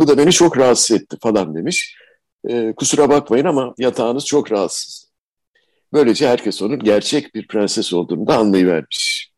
bu 0.01 0.09
da 0.09 0.19
beni 0.19 0.33
çok 0.33 0.59
rahatsız 0.59 0.97
etti 0.97 1.17
falan 1.23 1.55
demiş. 1.55 1.97
E, 2.49 2.73
kusura 2.73 3.09
bakmayın 3.09 3.45
ama 3.45 3.75
yatağınız 3.79 4.27
çok 4.27 4.53
rahatsız. 4.53 5.11
Böylece 5.93 6.29
herkes 6.29 6.63
onun 6.63 6.79
gerçek 6.79 7.35
bir 7.35 7.47
prenses 7.47 7.93
olduğunu 7.93 8.27
da 8.27 8.37
anlayıvermiş. 8.37 9.33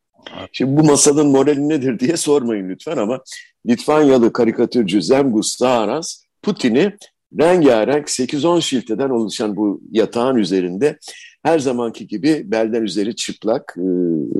Şimdi 0.52 0.76
bu 0.76 0.84
masalın 0.84 1.26
morali 1.26 1.68
nedir 1.68 1.98
diye 1.98 2.16
sormayın 2.16 2.68
lütfen 2.68 2.96
ama 2.96 3.20
Litvanyalı 3.66 4.32
karikatürcü 4.32 5.02
Zemgus 5.02 5.56
Zaharas 5.56 6.24
Putin'i 6.42 6.96
rengarenk 7.38 8.08
8-10 8.08 8.62
şilteden 8.62 9.10
oluşan 9.10 9.56
bu 9.56 9.80
yatağın 9.90 10.36
üzerinde 10.36 10.98
her 11.42 11.58
zamanki 11.58 12.06
gibi 12.06 12.42
belden 12.44 12.82
üzeri 12.82 13.16
çıplak 13.16 13.74
e, 13.78 13.82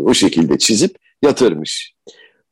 o 0.01 0.15
şekilde 0.15 0.59
çizip 0.59 0.97
yatırmış. 1.23 1.95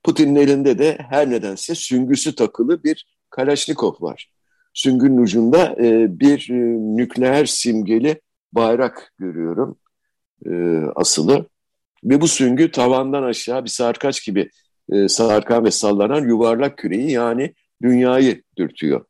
Putin'in 0.02 0.34
elinde 0.34 0.78
de 0.78 0.98
her 1.10 1.30
nedense 1.30 1.74
süngüsü 1.74 2.34
takılı 2.34 2.84
bir 2.84 3.06
Kalaşnikov 3.30 3.92
var. 4.00 4.30
Süngünün 4.74 5.22
ucunda 5.22 5.76
e, 5.80 6.20
bir 6.20 6.50
e, 6.50 6.54
nükleer 6.96 7.46
simgeli 7.46 8.20
bayrak 8.52 9.12
görüyorum 9.18 9.78
e, 10.46 10.50
asılı. 10.96 11.46
Ve 12.04 12.20
bu 12.20 12.28
süngü 12.28 12.70
tavandan 12.70 13.22
aşağı 13.22 13.64
bir 13.64 13.70
sarkaç 13.70 14.24
gibi 14.24 14.50
e, 14.92 15.08
sarkan 15.08 15.64
ve 15.64 15.70
sallanan 15.70 16.28
yuvarlak 16.28 16.78
küreyi 16.78 17.10
yani 17.10 17.54
dünyayı 17.82 18.42
dürtüyor. 18.58 19.04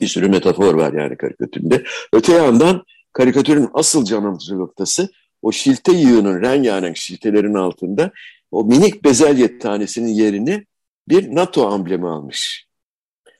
Bir 0.00 0.06
sürü 0.06 0.28
metafor 0.28 0.74
var 0.74 0.92
yani 0.92 1.16
karikatüründe. 1.16 1.84
Öte 2.12 2.32
yandan 2.32 2.82
karikatürün 3.12 3.68
asıl 3.74 4.04
canımcı 4.04 4.58
noktası 4.58 5.08
o 5.42 5.52
şilte 5.52 5.92
yığının 5.92 6.42
rengarenk 6.42 6.96
şiltelerin 6.96 7.54
altında 7.54 8.10
o 8.50 8.64
minik 8.64 9.04
bezelye 9.04 9.58
tanesinin 9.58 10.12
yerini 10.12 10.66
bir 11.08 11.34
NATO 11.34 11.68
amblemi 11.68 12.08
almış. 12.08 12.66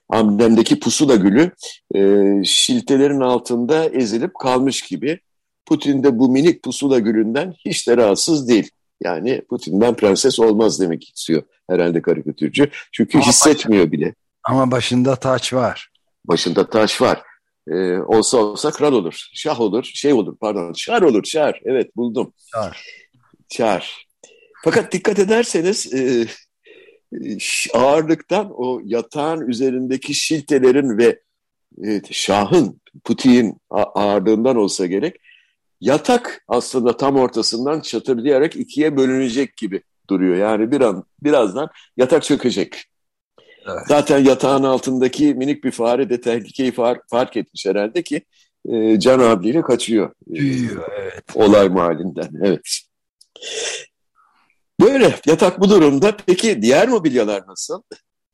Amblemdeki 0.09 0.81
pusula 0.81 1.17
gülü 1.17 1.51
e, 1.95 2.25
şiltelerin 2.45 3.21
altında 3.21 3.85
ezilip 3.85 4.35
kalmış 4.35 4.83
gibi. 4.83 5.21
Putin 5.67 6.03
de 6.03 6.19
bu 6.19 6.29
minik 6.29 6.63
pusula 6.63 6.99
gülünden 6.99 7.55
hiç 7.65 7.89
de 7.89 7.97
rahatsız 7.97 8.49
değil. 8.49 8.71
Yani 9.03 9.43
Putin'den 9.51 9.95
prenses 9.95 10.41
olmaz 10.41 10.81
demek 10.81 11.09
istiyor 11.09 11.43
herhalde 11.71 12.03
karikatürcü. 12.03 12.71
Çünkü 12.93 13.19
ama 13.19 13.27
hissetmiyor 13.27 13.85
baş, 13.85 13.93
bile. 13.93 14.15
Ama 14.45 14.71
başında 14.71 15.17
taç 15.17 15.53
var. 15.53 15.91
Başında 16.25 16.71
taç 16.71 17.03
var. 17.03 17.23
Ee, 17.71 17.99
olsa 17.99 18.39
olsa 18.39 18.71
kral 18.71 18.93
olur, 18.93 19.29
şah 19.35 19.61
olur, 19.61 19.85
şey 19.85 20.13
olur 20.13 20.37
pardon, 20.41 20.73
şar 20.73 21.03
olur, 21.03 21.25
şar. 21.25 21.61
Evet 21.65 21.97
buldum. 21.97 22.33
Şar. 22.55 22.85
Şar. 23.53 24.07
Fakat 24.65 24.93
dikkat 24.93 25.19
ederseniz 25.19 25.95
e, 25.95 26.27
ağırlıktan 27.75 28.51
o 28.57 28.81
yatağın 28.85 29.49
üzerindeki 29.49 30.15
şiltelerin 30.15 30.99
ve 30.99 31.21
evet, 31.83 32.13
şahın, 32.13 32.81
Putin'in 33.05 33.57
ağırlığından 33.71 34.57
olsa 34.57 34.87
gerek 34.87 35.17
yatak 35.81 36.45
aslında 36.49 36.97
tam 36.97 37.17
ortasından 37.17 37.81
çatırdayarak 37.81 38.57
ikiye 38.57 38.97
bölünecek 38.97 39.57
gibi 39.57 39.83
duruyor. 40.11 40.37
Yani 40.37 40.71
bir 40.71 40.81
an 40.81 41.05
birazdan 41.23 41.69
yatak 41.97 42.23
çökecek. 42.23 42.85
Evet. 43.67 43.83
Zaten 43.89 44.25
yatağın 44.25 44.63
altındaki 44.63 45.35
minik 45.35 45.65
bir 45.65 45.71
fare 45.71 46.11
de 46.11 46.21
tehlikeyi 46.21 46.73
fark, 46.73 47.11
fark 47.11 47.37
etmiş 47.37 47.67
herhalde 47.67 48.03
ki 48.03 48.23
e, 48.69 49.01
can 49.01 49.19
abiyle 49.19 49.63
kaçıyor. 49.63 50.13
Büyüyor, 50.27 50.89
evet. 51.01 51.25
Olay 51.35 51.69
mahallinden, 51.69 52.31
evet. 52.43 52.81
Böyle 54.81 55.15
yatak 55.27 55.61
bu 55.61 55.71
durumda. 55.71 56.17
Peki 56.27 56.63
diğer 56.63 56.89
mobilyalar 56.89 57.43
nasıl? 57.47 57.83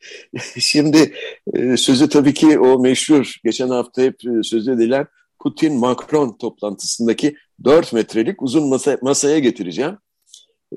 Şimdi 0.58 1.14
e, 1.54 1.76
sözü 1.76 2.08
tabii 2.08 2.34
ki 2.34 2.58
o 2.58 2.78
meşhur 2.78 3.34
geçen 3.44 3.68
hafta 3.68 4.02
hep 4.02 4.14
e, 4.26 4.42
söz 4.42 4.68
edilen 4.68 5.06
Putin-Macron 5.38 6.38
toplantısındaki 6.38 7.36
4 7.64 7.92
metrelik 7.92 8.42
uzun 8.42 8.68
masa, 8.68 8.98
masaya 9.02 9.38
getireceğim. 9.38 9.98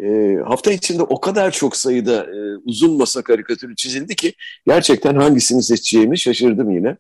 E, 0.04 0.38
hafta 0.46 0.72
içinde 0.72 1.04
o 1.04 1.20
kadar 1.20 1.52
çok 1.52 1.76
sayıda 1.76 2.24
e, 2.24 2.58
uzun 2.66 2.98
masa 2.98 3.22
karikatürü 3.22 3.76
çizildi 3.76 4.16
ki 4.16 4.34
gerçekten 4.68 5.16
hangisini 5.16 5.64
seçeceğimi 5.64 6.20
şaşırdım 6.20 6.72
yine. 6.72 6.98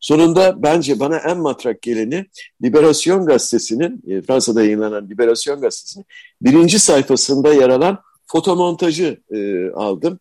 Sonunda 0.00 0.62
bence 0.62 1.00
bana 1.00 1.18
en 1.18 1.38
matrak 1.38 1.82
geleni 1.82 2.26
Liberasyon 2.62 3.26
Gazetesi'nin, 3.26 4.02
e, 4.08 4.22
Fransa'da 4.22 4.62
yayınlanan 4.62 5.10
Liberasyon 5.10 5.60
Gazetesi'nin 5.60 6.06
birinci 6.42 6.78
sayfasında 6.78 7.54
yer 7.54 7.68
alan 7.68 7.98
fotomontajı 8.26 9.20
e, 9.34 9.70
aldım. 9.70 10.20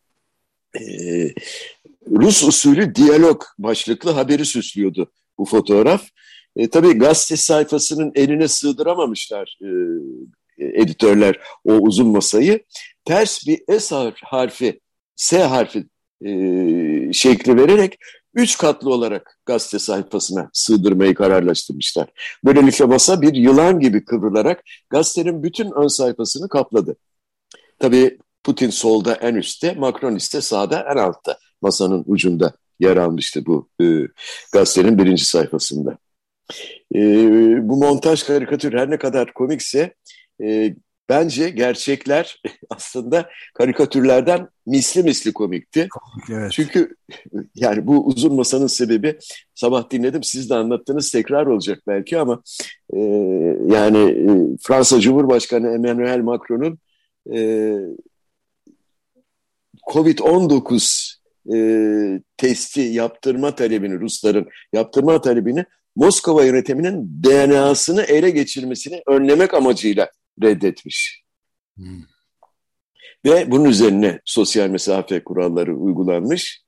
E, 0.80 0.84
Rus 2.12 2.44
usulü 2.44 2.96
diyalog 2.96 3.44
başlıklı 3.58 4.12
haberi 4.12 4.46
süslüyordu 4.46 5.12
bu 5.38 5.46
fotoğraf. 5.46 6.01
E, 6.56 6.70
tabii 6.70 6.94
gazete 6.94 7.38
sayfasının 7.38 8.12
eline 8.16 8.48
sığdıramamışlar 8.48 9.58
e, 9.62 9.70
editörler 10.74 11.39
o 11.65 11.74
uzun 11.74 12.08
masayı. 12.08 12.63
Ters 13.06 13.48
bir 13.48 13.80
S 13.80 14.13
harfi, 14.24 14.80
S 15.15 15.44
harfi 15.44 15.86
e, 16.25 16.30
şekli 17.13 17.58
vererek 17.58 17.98
üç 18.34 18.58
katlı 18.58 18.94
olarak 18.94 19.39
gazete 19.46 19.80
sayfasına 19.80 20.50
sığdırmayı 20.53 21.13
kararlaştırmışlar. 21.13 22.08
Böylelikle 22.46 22.86
masa 22.86 23.22
bir 23.22 23.34
yılan 23.34 23.80
gibi 23.80 24.06
kıvrılarak 24.06 24.63
gazetenin 24.89 25.44
bütün 25.44 25.72
ön 25.72 25.88
sayfasını 25.88 26.50
kapladı. 26.50 26.96
Tabii 27.80 28.18
Putin 28.44 28.70
solda 28.70 29.13
en 29.13 29.36
üstte, 29.36 29.74
Macron 29.74 30.15
ise 30.15 30.41
sağda 30.41 30.88
en 30.91 30.98
altta 30.98 31.38
masanın 31.62 32.03
ucunda 32.08 32.53
yer 32.80 32.98
almıştı 32.98 33.46
bu 33.46 33.70
e, 33.82 33.86
gazetenin 34.53 34.98
birinci 34.98 35.25
sayfasında. 35.25 35.98
E, 36.96 37.00
bu 37.70 37.77
montaj 37.77 38.24
karikatür 38.24 38.74
her 38.74 38.89
ne 38.89 38.98
kadar 38.98 39.34
komikse 39.34 39.94
e, 40.43 40.75
bence 41.12 41.50
gerçekler 41.50 42.41
aslında 42.69 43.29
karikatürlerden 43.53 44.48
misli 44.65 45.03
misli 45.03 45.33
komikti. 45.33 45.89
Evet. 46.31 46.51
Çünkü 46.51 46.95
yani 47.55 47.88
bu 47.88 48.05
uzun 48.05 48.36
masanın 48.36 48.67
sebebi 48.67 49.17
sabah 49.55 49.89
dinledim 49.89 50.24
siz 50.24 50.50
de 50.50 50.55
anlattınız 50.55 51.12
tekrar 51.12 51.45
olacak 51.45 51.79
belki 51.88 52.19
ama 52.19 52.43
e, 52.93 53.00
yani 53.67 53.98
e, 53.98 54.27
Fransa 54.62 55.00
Cumhurbaşkanı 55.00 55.74
Emmanuel 55.74 56.19
Macron'un 56.19 56.79
e, 57.33 57.39
Covid-19 59.93 61.15
e, 61.53 61.57
testi 62.38 62.81
yaptırma 62.81 63.55
talebini 63.55 64.00
Rusların 64.00 64.48
yaptırma 64.74 65.21
talebini 65.21 65.65
Moskova 65.95 66.43
yönetiminin 66.43 67.24
DNA'sını 67.24 68.01
ele 68.01 68.29
geçirmesini 68.29 69.01
önlemek 69.07 69.53
amacıyla 69.53 70.10
reddetmiş. 70.43 71.24
Hmm. 71.77 72.01
Ve 73.25 73.51
bunun 73.51 73.65
üzerine 73.65 74.19
sosyal 74.25 74.69
mesafe 74.69 75.24
kuralları 75.24 75.75
uygulanmış. 75.75 76.63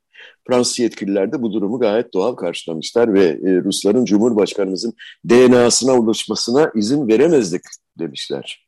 Fransız 0.48 0.80
yetkililer 0.80 1.32
de 1.32 1.42
bu 1.42 1.54
durumu 1.54 1.80
gayet 1.80 2.14
doğal 2.14 2.36
karşılamışlar 2.36 3.14
ve 3.14 3.26
e, 3.26 3.64
Rusların 3.64 4.06
Cumhurbaşkanımızın 4.06 4.94
DNA'sına 5.30 5.94
ulaşmasına 5.94 6.72
izin 6.76 7.08
veremezdik 7.08 7.62
demişler. 8.00 8.68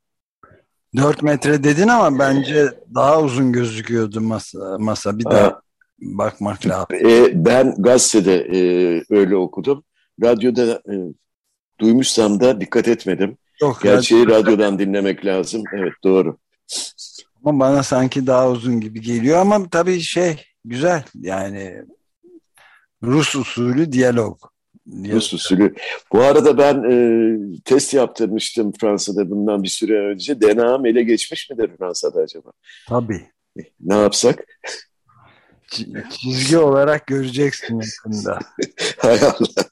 4 0.95 1.23
metre 1.23 1.63
dedin 1.63 1.87
ama 1.87 2.19
bence 2.19 2.65
daha 2.95 3.21
uzun 3.21 3.51
gözüküyordu 3.51 4.21
masa. 4.21 4.77
masa. 4.79 5.19
Bir 5.19 5.25
daha 5.25 5.61
bakmak 5.99 6.65
lazım. 6.65 6.87
E, 7.05 7.45
ben 7.45 7.75
gazetede 7.77 8.35
e, 8.35 8.59
öyle 9.09 9.35
okudum. 9.35 9.83
Radyoda 10.23 10.81
e, 10.91 10.93
duymuşsam 11.79 12.39
da 12.39 12.61
dikkat 12.61 12.87
etmedim. 12.87 13.37
Yok, 13.61 13.79
Gerçeği 13.83 14.25
radyo... 14.25 14.35
radyodan 14.35 14.79
dinlemek 14.79 15.25
lazım. 15.25 15.63
Evet 15.73 15.93
doğru. 16.03 16.37
Ama 17.45 17.59
bana 17.59 17.83
sanki 17.83 18.27
daha 18.27 18.49
uzun 18.49 18.79
gibi 18.81 19.01
geliyor 19.01 19.37
ama 19.37 19.69
tabii 19.69 19.99
şey 19.99 20.45
güzel 20.65 21.03
yani 21.21 21.81
Rus 23.03 23.35
usulü 23.35 23.91
diyalog. 23.91 24.39
Rus 24.87 25.33
usulü. 25.33 25.75
Bu 26.13 26.21
arada 26.21 26.57
ben 26.57 26.91
e, 26.91 26.97
test 27.65 27.93
yaptırmıştım 27.93 28.71
Fransa'da 28.81 29.29
bundan 29.29 29.63
bir 29.63 29.67
süre 29.67 29.99
önce. 29.99 30.41
DNA'm 30.41 30.85
ele 30.85 31.03
geçmiş 31.03 31.49
midir 31.49 31.71
Fransa'da 31.77 32.19
acaba? 32.19 32.51
Tabii. 32.87 33.25
Ne 33.79 33.95
yapsak? 33.95 34.45
Çizgi 36.09 36.57
olarak 36.57 37.07
göreceksin 37.07 37.81
yakında. 37.81 38.39
Hay 38.97 39.19
Allah. 39.19 39.69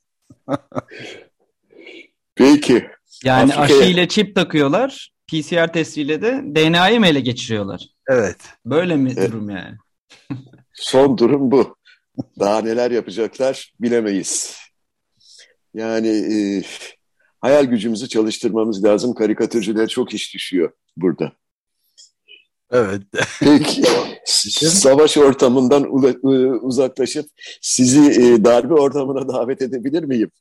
Peki. 2.36 2.88
Yani 3.24 3.54
Afrika'ya... 3.54 3.80
aşı 3.80 3.92
ile 3.92 4.08
çip 4.08 4.36
takıyorlar. 4.36 5.14
PCR 5.28 5.74
testiyle 5.74 6.22
de 6.22 6.42
DNA'yı 6.56 7.00
mı 7.00 7.08
ele 7.08 7.20
geçiriyorlar? 7.20 7.88
Evet. 8.10 8.38
Böyle 8.66 8.96
mi 8.96 9.14
evet. 9.18 9.32
durum 9.32 9.50
yani? 9.50 9.78
Son 10.74 11.18
durum 11.18 11.52
bu. 11.52 11.76
Daha 12.40 12.62
neler 12.62 12.92
yapacaklar 12.92 13.74
bilemeyiz. 13.80 14.58
Yani 15.74 16.08
e, 16.08 16.64
hayal 17.42 17.66
gücümüzü 17.66 18.08
çalıştırmamız 18.08 18.84
lazım. 18.84 19.14
Karikatürcülere 19.14 19.88
çok 19.88 20.14
iş 20.14 20.34
düşüyor 20.34 20.72
burada. 20.98 21.34
Evet. 22.74 23.02
Peki 23.40 23.84
savaş 24.26 25.18
ortamından 25.18 25.88
uzaklaşıp 26.66 27.26
sizi 27.62 28.00
e, 28.00 28.46
darbe 28.46 28.74
ortamına 28.74 29.28
davet 29.28 29.62
edebilir 29.62 30.04
miyim? 30.04 30.32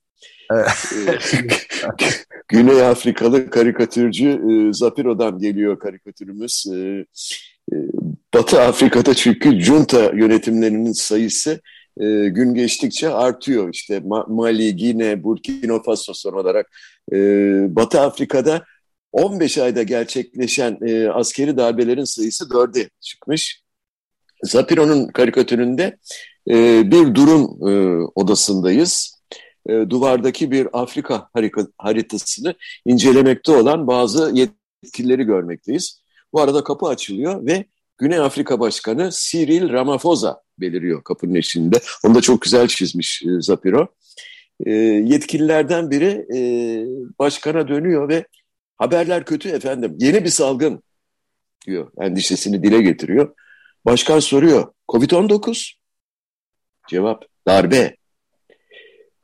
E, 0.52 0.56
Güney 2.48 2.82
Afrikalı 2.82 3.50
karikatürcü 3.50 4.28
e, 4.28 4.72
Zapiro'dan 4.72 5.38
geliyor 5.38 5.78
karikatürümüz. 5.78 6.66
Batı 8.34 8.60
Afrika'da 8.60 9.14
çünkü 9.14 9.60
junta 9.60 10.02
yönetimlerinin 10.14 10.92
sayısı 10.92 11.60
gün 12.26 12.54
geçtikçe 12.54 13.08
artıyor. 13.08 13.68
İşte 13.72 14.02
Mali, 14.28 14.76
Gine, 14.76 15.22
Burkina 15.22 15.82
Faso 15.82 16.14
son 16.14 16.32
olarak. 16.32 16.70
Batı 17.76 18.00
Afrika'da 18.00 18.64
15 19.12 19.58
ayda 19.58 19.82
gerçekleşen 19.82 20.78
e, 20.86 21.08
askeri 21.08 21.56
darbelerin 21.56 22.04
sayısı 22.04 22.50
dörde 22.50 22.90
çıkmış. 23.00 23.62
Zapiro'nun 24.42 25.08
karikatüründe 25.08 25.98
e, 26.50 26.82
bir 26.90 27.14
durum 27.14 27.68
e, 27.68 28.04
odasındayız. 28.14 29.22
E, 29.68 29.72
duvardaki 29.72 30.50
bir 30.50 30.68
Afrika 30.72 31.28
haritasını 31.78 32.54
incelemekte 32.86 33.52
olan 33.52 33.86
bazı 33.86 34.32
yetkilileri 34.34 35.24
görmekteyiz. 35.24 36.02
Bu 36.32 36.40
arada 36.40 36.64
kapı 36.64 36.86
açılıyor 36.86 37.46
ve 37.46 37.64
Güney 37.98 38.18
Afrika 38.18 38.60
Başkanı 38.60 39.10
Cyril 39.12 39.72
Ramaphosa 39.72 40.42
beliriyor 40.58 41.04
kapının 41.04 41.34
eşiğinde. 41.34 41.80
Onu 42.04 42.14
da 42.14 42.20
çok 42.20 42.42
güzel 42.42 42.68
çizmiş 42.68 43.22
e, 43.22 43.40
Zapiro. 43.40 43.88
E, 44.66 44.70
yetkililerden 45.06 45.90
biri 45.90 46.26
e, 46.34 46.38
başkana 47.18 47.68
dönüyor 47.68 48.08
ve 48.08 48.24
Haberler 48.82 49.24
kötü 49.24 49.48
efendim. 49.48 49.96
Yeni 49.98 50.24
bir 50.24 50.28
salgın 50.28 50.82
diyor. 51.66 51.92
Endişesini 52.00 52.62
dile 52.62 52.82
getiriyor. 52.82 53.34
Başkan 53.84 54.18
soruyor. 54.18 54.72
Covid-19? 54.88 55.72
Cevap 56.88 57.24
darbe. 57.46 57.96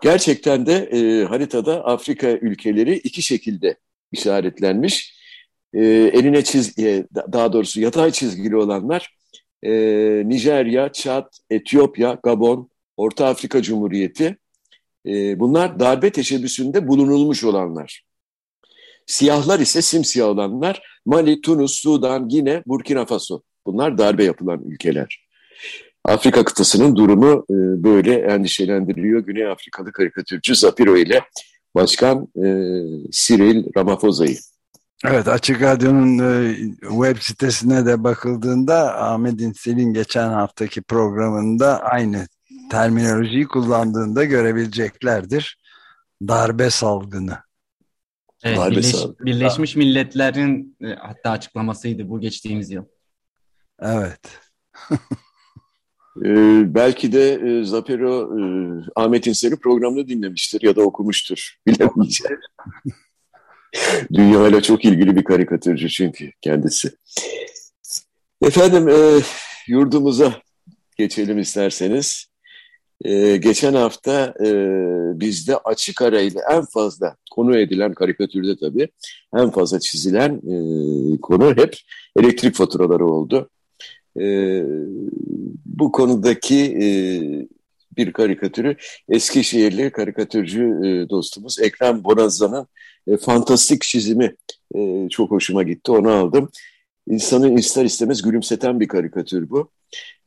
Gerçekten 0.02 0.66
de 0.66 0.74
e, 0.74 1.24
haritada 1.24 1.84
Afrika 1.84 2.30
ülkeleri 2.30 2.94
iki 2.94 3.22
şekilde 3.22 3.76
işaretlenmiş. 4.12 5.14
E, 5.72 5.84
eline 5.86 6.44
çiz, 6.44 6.78
e, 6.78 7.06
daha 7.32 7.52
doğrusu 7.52 7.80
yatay 7.80 8.10
çizgili 8.10 8.56
olanlar 8.56 9.14
e, 9.62 9.72
Nijerya, 10.26 10.92
Çad, 10.92 11.32
Etiyopya, 11.50 12.18
Gabon, 12.22 12.70
Orta 12.96 13.26
Afrika 13.26 13.62
Cumhuriyeti. 13.62 14.38
E, 15.06 15.40
bunlar 15.40 15.80
darbe 15.80 16.10
teşebbüsünde 16.10 16.88
bulunulmuş 16.88 17.44
olanlar. 17.44 18.07
Siyahlar 19.08 19.60
ise 19.60 19.82
simsiyah 19.82 20.28
olanlar 20.28 20.82
Mali, 21.06 21.40
Tunus, 21.40 21.72
Sudan, 21.72 22.28
Gine, 22.28 22.62
Burkina 22.66 23.06
Faso. 23.06 23.42
Bunlar 23.66 23.98
darbe 23.98 24.24
yapılan 24.24 24.62
ülkeler. 24.64 25.28
Afrika 26.04 26.44
kıtasının 26.44 26.96
durumu 26.96 27.44
e, 27.50 27.54
böyle 27.84 28.14
endişelendiriyor. 28.14 29.20
Güney 29.20 29.46
Afrikalı 29.46 29.92
karikatürcü 29.92 30.54
Zapiro 30.54 30.96
ile 30.96 31.22
Başkan 31.74 32.28
e, 32.36 32.46
Cyril 33.10 33.64
Ramaphosa''yı. 33.76 34.36
Evet 35.04 35.28
Açık 35.28 35.62
Radyo'nun 35.62 36.18
e, 36.18 36.56
web 36.80 37.16
sitesine 37.22 37.86
de 37.86 38.04
bakıldığında 38.04 39.02
Ahmet 39.02 39.40
İnsel'in 39.40 39.92
geçen 39.92 40.28
haftaki 40.28 40.82
programında 40.82 41.82
aynı 41.82 42.28
terminolojiyi 42.70 43.46
kullandığında 43.46 44.24
görebileceklerdir. 44.24 45.58
Darbe 46.28 46.70
salgını. 46.70 47.47
Evet, 48.44 48.70
Birleş, 48.70 48.94
Birleşmiş 49.20 49.76
Milletler'in 49.76 50.76
e, 50.80 50.86
hatta 50.86 51.30
açıklamasıydı 51.30 52.08
bu 52.08 52.20
geçtiğimiz 52.20 52.70
yıl. 52.70 52.84
Evet. 53.80 54.20
ee, 56.24 56.74
belki 56.74 57.12
de 57.12 57.32
e, 57.32 57.64
Zapero 57.64 58.38
e, 58.38 58.42
Ahmet 58.96 59.26
İnsel'i 59.26 59.56
programda 59.56 60.08
dinlemiştir 60.08 60.62
ya 60.62 60.76
da 60.76 60.82
okumuştur. 60.82 61.56
Bilemeyeceğim. 61.66 62.40
Dünya 64.12 64.48
ile 64.48 64.62
çok 64.62 64.84
ilgili 64.84 65.16
bir 65.16 65.24
karikatürcü 65.24 65.88
çünkü 65.88 66.32
kendisi. 66.40 66.92
Efendim 68.42 68.88
e, 68.88 69.20
yurdumuza 69.68 70.42
geçelim 70.96 71.38
isterseniz. 71.38 72.27
Ee, 73.04 73.36
geçen 73.36 73.74
hafta 73.74 74.34
e, 74.44 74.50
bizde 75.20 75.56
açık 75.56 76.02
arayla 76.02 76.40
en 76.50 76.64
fazla 76.64 77.16
konu 77.30 77.58
edilen 77.58 77.94
karikatürde 77.94 78.56
tabii 78.56 78.88
en 79.36 79.50
fazla 79.50 79.80
çizilen 79.80 80.34
e, 80.36 80.54
konu 81.20 81.56
hep 81.56 81.76
elektrik 82.16 82.54
faturaları 82.54 83.06
oldu. 83.06 83.50
E, 84.20 84.62
bu 85.66 85.92
konudaki 85.92 86.78
e, 86.82 86.88
bir 87.96 88.12
karikatürü 88.12 88.76
Eskişehirli 89.08 89.90
karikatürcü 89.90 90.62
e, 90.62 91.08
dostumuz 91.10 91.58
Ekrem 91.60 92.04
Bonazan'ın 92.04 92.66
e, 93.06 93.16
fantastik 93.16 93.82
çizimi 93.82 94.34
e, 94.74 95.08
çok 95.08 95.30
hoşuma 95.30 95.62
gitti. 95.62 95.92
Onu 95.92 96.10
aldım. 96.10 96.50
İnsanı 97.10 97.58
ister 97.58 97.84
istemez 97.84 98.22
gülümseten 98.22 98.80
bir 98.80 98.88
karikatür 98.88 99.50
bu. 99.50 99.70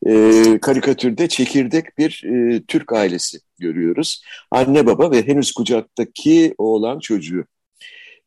E, 0.06 0.44
karikatürde 0.62 1.28
çekirdek 1.28 1.98
bir 1.98 2.24
e, 2.26 2.62
Türk 2.68 2.94
ailesi 2.94 3.38
görüyoruz. 3.60 4.24
Anne 4.52 4.86
baba 4.86 5.12
ve 5.12 5.28
henüz 5.28 5.52
kucaktaki 5.52 6.56
oğlan 6.58 7.00
çocuğu. 7.00 7.46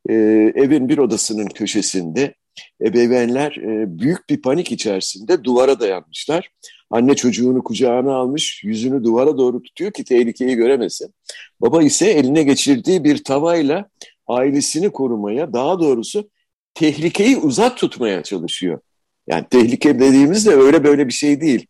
E, 0.09 0.15
evin 0.55 0.89
bir 0.89 0.99
odasının 0.99 1.47
köşesinde 1.47 2.35
ebeveynler 2.83 3.57
e, 3.57 3.99
büyük 3.99 4.29
bir 4.31 4.43
panik 4.43 4.73
içerisinde 4.73 5.45
duvara 5.45 5.81
dayanmışlar. 5.81 6.51
Anne 6.91 7.15
çocuğunu 7.15 7.65
kucağına 7.65 8.15
almış, 8.15 8.65
yüzünü 8.65 9.05
duvara 9.05 9.39
doğru 9.39 9.63
tutuyor 9.63 9.93
ki 9.93 10.05
tehlikeyi 10.05 10.57
göremesin. 10.57 11.15
Baba 11.61 11.83
ise 11.83 12.11
eline 12.11 12.43
geçirdiği 12.43 13.05
bir 13.05 13.25
tavayla 13.25 13.89
ailesini 14.27 14.91
korumaya, 14.91 15.53
daha 15.53 15.81
doğrusu 15.81 16.31
tehlikeyi 16.75 17.37
uzak 17.37 17.77
tutmaya 17.77 18.23
çalışıyor. 18.23 18.81
Yani 19.27 19.45
tehlike 19.51 20.01
dediğimiz 20.01 20.47
de 20.47 20.51
öyle 20.51 20.85
böyle 20.85 21.07
bir 21.07 21.13
şey 21.13 21.41
değil. 21.41 21.67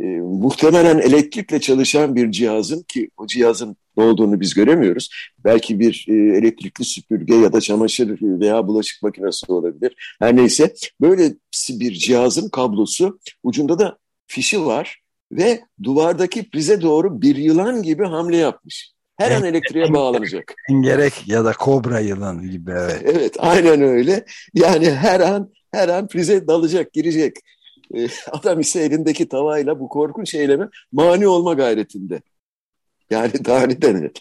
E, 0.00 0.04
muhtemelen 0.20 0.98
elektrikle 0.98 1.60
çalışan 1.60 2.16
bir 2.16 2.30
cihazın 2.30 2.82
ki 2.82 3.08
o 3.16 3.26
cihazın 3.26 3.76
ne 3.96 4.04
olduğunu 4.04 4.40
biz 4.40 4.54
göremiyoruz. 4.54 5.10
Belki 5.44 5.80
bir 5.80 6.06
e, 6.08 6.12
elektrikli 6.12 6.84
süpürge 6.84 7.34
ya 7.34 7.52
da 7.52 7.60
çamaşır 7.60 8.18
veya 8.22 8.66
bulaşık 8.66 9.02
makinesi 9.02 9.52
olabilir. 9.52 10.16
Her 10.20 10.36
neyse 10.36 10.74
böyle 11.00 11.34
bir 11.70 11.92
cihazın 11.92 12.48
kablosu 12.48 13.18
ucunda 13.42 13.78
da 13.78 13.98
fişi 14.26 14.64
var 14.64 15.02
ve 15.32 15.60
duvardaki 15.82 16.50
prize 16.50 16.82
doğru 16.82 17.22
bir 17.22 17.36
yılan 17.36 17.82
gibi 17.82 18.04
hamle 18.04 18.36
yapmış. 18.36 18.92
Her 19.18 19.30
an 19.30 19.44
elektriğe 19.44 19.92
bağlanacak. 19.92 20.54
Gerek 20.80 21.12
ya 21.26 21.44
da 21.44 21.52
kobra 21.52 22.00
yılan 22.00 22.50
gibi 22.50 22.70
evet. 22.70 23.02
Evet 23.04 23.36
aynen 23.38 23.82
öyle. 23.82 24.24
Yani 24.54 24.90
her 24.90 25.20
an 25.20 25.52
her 25.72 25.88
an 25.88 26.08
prize 26.08 26.46
dalacak, 26.46 26.92
girecek. 26.92 27.36
Ee, 27.94 28.08
adam 28.32 28.60
ise 28.60 28.80
elindeki 28.80 29.28
tavayla 29.28 29.80
bu 29.80 29.88
korkunç 29.88 30.34
eyleme 30.34 30.68
mani 30.92 31.28
olma 31.28 31.54
gayretinde. 31.54 32.22
Yani 33.10 33.32
daha 33.44 33.66
ne 33.66 33.82
denir? 33.82 34.12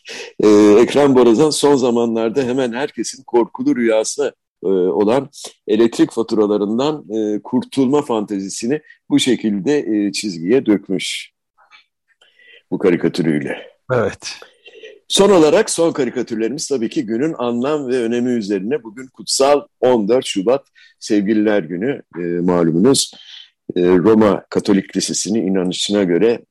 Ee, 0.43 0.81
Ekrem 0.81 1.15
Borazan 1.15 1.49
son 1.49 1.75
zamanlarda 1.75 2.43
hemen 2.43 2.73
herkesin 2.73 3.23
korkulu 3.23 3.75
rüyası 3.75 4.35
e, 4.63 4.67
olan 4.67 5.29
elektrik 5.67 6.11
faturalarından 6.11 7.05
e, 7.09 7.41
kurtulma 7.43 8.01
fantezisini 8.01 8.81
bu 9.09 9.19
şekilde 9.19 9.79
e, 9.79 10.11
çizgiye 10.11 10.65
dökmüş. 10.65 11.31
Bu 12.71 12.79
karikatürüyle. 12.79 13.71
Evet. 13.93 14.39
Son 15.11 15.29
olarak 15.29 15.69
son 15.69 15.91
karikatürlerimiz 15.91 16.67
tabii 16.67 16.89
ki 16.89 17.05
günün 17.05 17.35
anlam 17.37 17.87
ve 17.87 18.03
önemi 18.03 18.29
üzerine. 18.29 18.83
Bugün 18.83 19.07
kutsal 19.07 19.61
14 19.79 20.25
Şubat 20.25 20.67
Sevgililer 20.99 21.63
Günü 21.63 22.01
e, 22.15 22.19
malumunuz. 22.19 23.13
E, 23.75 23.81
Roma 23.81 24.45
Katolik 24.49 24.97
Lisesi'nin 24.97 25.47
inanışına 25.47 26.03
göre 26.03 26.45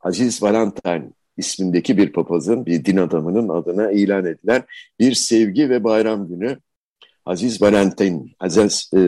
Aziz 0.00 0.42
Valentine 0.42 1.10
ismindeki 1.36 1.96
bir 1.96 2.12
papazın, 2.12 2.66
bir 2.66 2.84
din 2.84 2.96
adamının 2.96 3.48
adına 3.48 3.90
ilan 3.90 4.26
edilen 4.26 4.64
bir 5.00 5.14
sevgi 5.14 5.70
ve 5.70 5.84
bayram 5.84 6.28
günü. 6.28 6.58
Aziz 7.26 7.62
Valentin, 7.62 8.32
Aziz 8.40 8.90
e, 8.94 9.00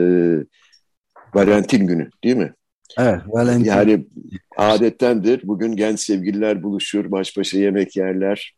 Valentin 1.34 1.86
günü 1.86 2.10
değil 2.24 2.36
mi? 2.36 2.54
Evet, 2.98 3.20
Valentin. 3.26 3.64
Yani 3.64 4.06
adettendir. 4.56 5.40
Bugün 5.44 5.76
genç 5.76 6.00
sevgililer 6.00 6.62
buluşur, 6.62 7.10
baş 7.10 7.36
başa 7.36 7.58
yemek 7.58 7.96
yerler, 7.96 8.54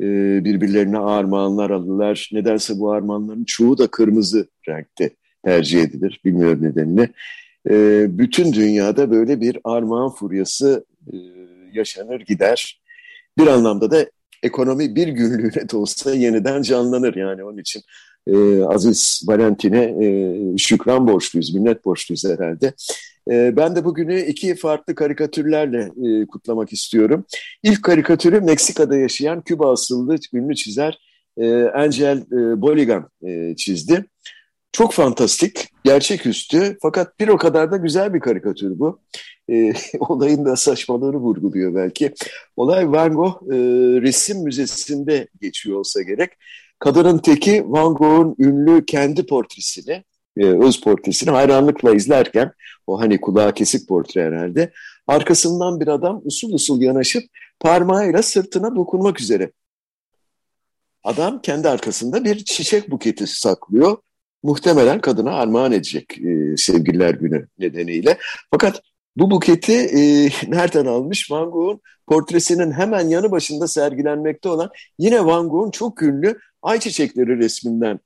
e, 0.00 0.04
birbirlerine 0.44 0.98
armağanlar 0.98 1.70
alırlar. 1.70 2.30
Nedense 2.32 2.78
bu 2.78 2.92
armağanların 2.92 3.44
çoğu 3.44 3.78
da 3.78 3.86
kırmızı 3.86 4.48
renkte 4.68 5.10
tercih 5.44 5.82
edilir. 5.82 6.20
Bilmiyorum 6.24 6.62
nedenini. 6.62 7.08
E, 7.70 8.06
bütün 8.18 8.52
dünyada 8.52 9.10
böyle 9.10 9.40
bir 9.40 9.58
armağan 9.64 10.10
furyası 10.10 10.84
e, 11.12 11.16
yaşanır 11.72 12.20
gider. 12.20 12.82
Bir 13.38 13.46
anlamda 13.46 13.90
da 13.90 14.06
ekonomi 14.42 14.96
bir 14.96 15.08
günlüğüne 15.08 15.68
de 15.68 15.76
olsa 15.76 16.14
yeniden 16.14 16.62
canlanır. 16.62 17.16
Yani 17.16 17.44
onun 17.44 17.58
için 17.58 17.82
Aziz 18.66 19.22
Valentin'e 19.26 19.94
şükran 20.58 21.08
borçluyuz, 21.08 21.54
minnet 21.54 21.84
borçluyuz 21.84 22.24
herhalde. 22.24 22.72
E, 23.30 23.56
ben 23.56 23.76
de 23.76 23.84
bugünü 23.84 24.20
iki 24.20 24.54
farklı 24.54 24.94
karikatürlerle 24.94 25.90
e, 26.06 26.26
kutlamak 26.26 26.72
istiyorum. 26.72 27.24
İlk 27.62 27.82
karikatürü 27.82 28.40
Meksika'da 28.40 28.96
yaşayan 28.96 29.42
Küba 29.42 29.72
asıllı 29.72 30.16
ünlü 30.32 30.54
çizer 30.54 30.98
e, 31.36 31.62
Angel 31.64 32.18
e, 32.18 32.62
Boligan 32.62 33.10
çizdi. 33.56 34.04
Çok 34.72 34.92
fantastik, 34.92 35.68
gerçeküstü 35.84 36.76
fakat 36.82 37.20
bir 37.20 37.28
o 37.28 37.38
kadar 37.38 37.72
da 37.72 37.76
güzel 37.76 38.14
bir 38.14 38.20
karikatür 38.20 38.78
bu. 38.78 39.00
E, 39.50 39.72
olayın 40.00 40.44
da 40.44 40.56
saçmalığını 40.56 41.16
vurguluyor 41.16 41.74
belki. 41.74 42.14
Olay 42.56 42.92
Van 42.92 43.12
Gogh 43.12 43.42
e, 43.42 43.56
Resim 44.02 44.44
Müzesi'nde 44.44 45.28
geçiyor 45.40 45.78
olsa 45.78 46.02
gerek. 46.02 46.30
Kadının 46.78 47.18
teki 47.18 47.64
Van 47.66 47.94
Gogh'un 47.94 48.36
ünlü 48.38 48.86
kendi 48.86 49.26
portresini, 49.26 50.04
e, 50.36 50.46
öz 50.46 50.80
portresini 50.80 51.30
hayranlıkla 51.30 51.94
izlerken, 51.94 52.52
o 52.86 53.00
hani 53.00 53.20
kulağa 53.20 53.54
kesik 53.54 53.88
portre 53.88 54.24
herhalde, 54.24 54.72
arkasından 55.06 55.80
bir 55.80 55.88
adam 55.88 56.20
usul 56.24 56.52
usul 56.52 56.82
yanaşıp 56.82 57.22
parmağıyla 57.60 58.22
sırtına 58.22 58.76
dokunmak 58.76 59.20
üzere. 59.20 59.52
Adam 61.04 61.42
kendi 61.42 61.68
arkasında 61.68 62.24
bir 62.24 62.44
çiçek 62.44 62.90
buketi 62.90 63.26
saklıyor. 63.26 63.96
Muhtemelen 64.42 65.00
kadına 65.00 65.34
armağan 65.34 65.72
edecek 65.72 66.18
e, 66.18 66.56
sevgililer 66.56 67.14
günü 67.14 67.48
nedeniyle. 67.58 68.18
Fakat 68.50 68.82
bu 69.16 69.30
buketi 69.30 69.72
e, 69.72 70.28
nereden 70.48 70.86
almış? 70.86 71.30
Van 71.30 71.50
Gogh'un 71.50 71.80
portresinin 72.06 72.72
hemen 72.72 73.08
yanı 73.08 73.30
başında 73.30 73.68
sergilenmekte 73.68 74.48
olan 74.48 74.70
yine 74.98 75.26
Van 75.26 75.48
Gogh'un 75.48 75.70
çok 75.70 76.02
ünlü 76.02 76.38
ayçiçekleri 76.62 77.38
resminden 77.38 78.00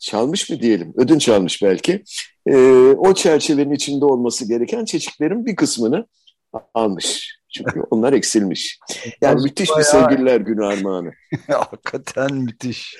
çalmış 0.00 0.50
mı 0.50 0.60
diyelim, 0.60 0.92
ödünç 0.96 1.28
almış 1.28 1.62
belki. 1.62 2.02
E, 2.46 2.56
o 2.98 3.14
çerçevenin 3.14 3.74
içinde 3.74 4.04
olması 4.04 4.48
gereken 4.48 4.84
çiçeklerin 4.84 5.46
bir 5.46 5.56
kısmını 5.56 6.06
almış. 6.74 7.40
Çünkü 7.48 7.80
onlar 7.90 8.12
eksilmiş. 8.12 8.78
Yani 9.20 9.42
müthiş 9.42 9.70
bir 9.78 9.82
sevgililer 9.82 10.40
günü 10.40 10.66
armağanı. 10.66 11.12
Hakikaten 11.48 12.34
müthiş. 12.34 12.96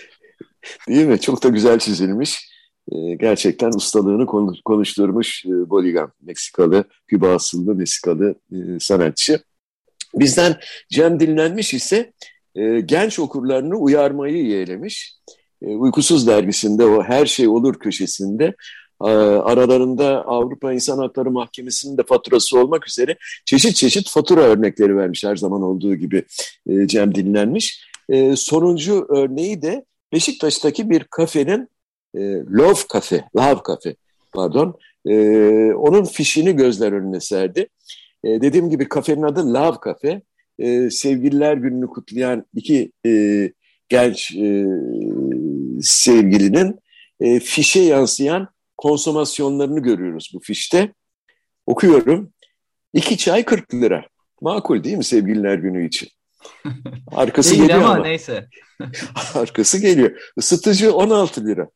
Değil 0.88 1.06
mi? 1.06 1.20
Çok 1.20 1.42
da 1.42 1.48
güzel 1.48 1.78
çizilmiş. 1.78 2.50
Ee, 2.92 3.14
gerçekten 3.14 3.68
ustalığını 3.68 4.26
konuşturmuş 4.64 5.44
e, 5.46 5.70
Boligan, 5.70 6.12
Meksikalı, 6.22 6.84
Küba 7.06 7.34
asıllı 7.34 7.74
Meksikalı 7.74 8.34
e, 8.52 8.56
sanatçı. 8.80 9.42
Bizden 10.14 10.56
Cem 10.90 11.20
Dinlenmiş 11.20 11.74
ise 11.74 12.12
e, 12.54 12.80
genç 12.80 13.18
okurlarını 13.18 13.76
uyarmayı 13.76 14.46
yeğlemiş. 14.46 15.14
Uykusuz 15.62 16.26
dergisinde 16.26 16.84
o 16.84 17.02
her 17.02 17.26
şey 17.26 17.48
olur 17.48 17.78
köşesinde 17.78 18.54
aralarında 19.00 20.26
Avrupa 20.26 20.72
İnsan 20.72 20.98
Hakları 20.98 21.30
Mahkemesi'nin 21.30 21.98
de 21.98 22.02
faturası 22.02 22.58
olmak 22.58 22.88
üzere 22.88 23.16
çeşit 23.44 23.76
çeşit 23.76 24.08
fatura 24.08 24.40
örnekleri 24.40 24.96
vermiş 24.96 25.24
her 25.24 25.36
zaman 25.36 25.62
olduğu 25.62 25.94
gibi 25.94 26.24
Cem 26.86 27.14
Dinlenmiş. 27.14 27.84
Sonuncu 28.34 29.06
örneği 29.08 29.62
de 29.62 29.84
Beşiktaş'taki 30.12 30.90
bir 30.90 31.04
kafenin 31.04 31.68
e, 32.14 32.20
Love 32.50 32.80
Cafe, 32.92 33.24
Love 33.36 33.60
Cafe 33.68 33.94
pardon, 34.32 34.74
e, 35.06 35.14
onun 35.72 36.04
fişini 36.04 36.56
gözler 36.56 36.92
önüne 36.92 37.20
serdi. 37.20 37.68
E, 38.24 38.28
dediğim 38.40 38.70
gibi 38.70 38.88
kafenin 38.88 39.22
adı 39.22 39.54
Love 39.54 39.76
Cafe. 39.84 40.22
E, 40.58 40.90
sevgililer 40.90 41.56
gününü 41.56 41.86
kutlayan 41.86 42.46
iki 42.54 42.92
e, 43.06 43.52
genç 43.88 44.32
e, 44.36 44.66
sevgilinin 45.82 46.80
e, 47.20 47.40
fişe 47.40 47.80
yansıyan 47.80 48.48
konsomasyonlarını 48.76 49.80
görüyoruz 49.80 50.30
bu 50.34 50.40
fişte. 50.40 50.92
Okuyorum. 51.66 52.32
İki 52.92 53.16
çay 53.16 53.44
40 53.44 53.74
lira. 53.74 54.04
Makul 54.40 54.84
değil 54.84 54.96
mi 54.96 55.04
sevgililer 55.04 55.58
günü 55.58 55.86
için? 55.86 56.08
Arkası 57.12 57.50
değil 57.50 57.62
geliyor 57.62 57.78
ama, 57.78 57.94
ama. 57.94 58.02
neyse. 58.02 58.48
Arkası 59.34 59.78
geliyor. 59.78 60.32
Isıtıcı 60.36 60.94
16 60.94 61.46
lira. 61.46 61.68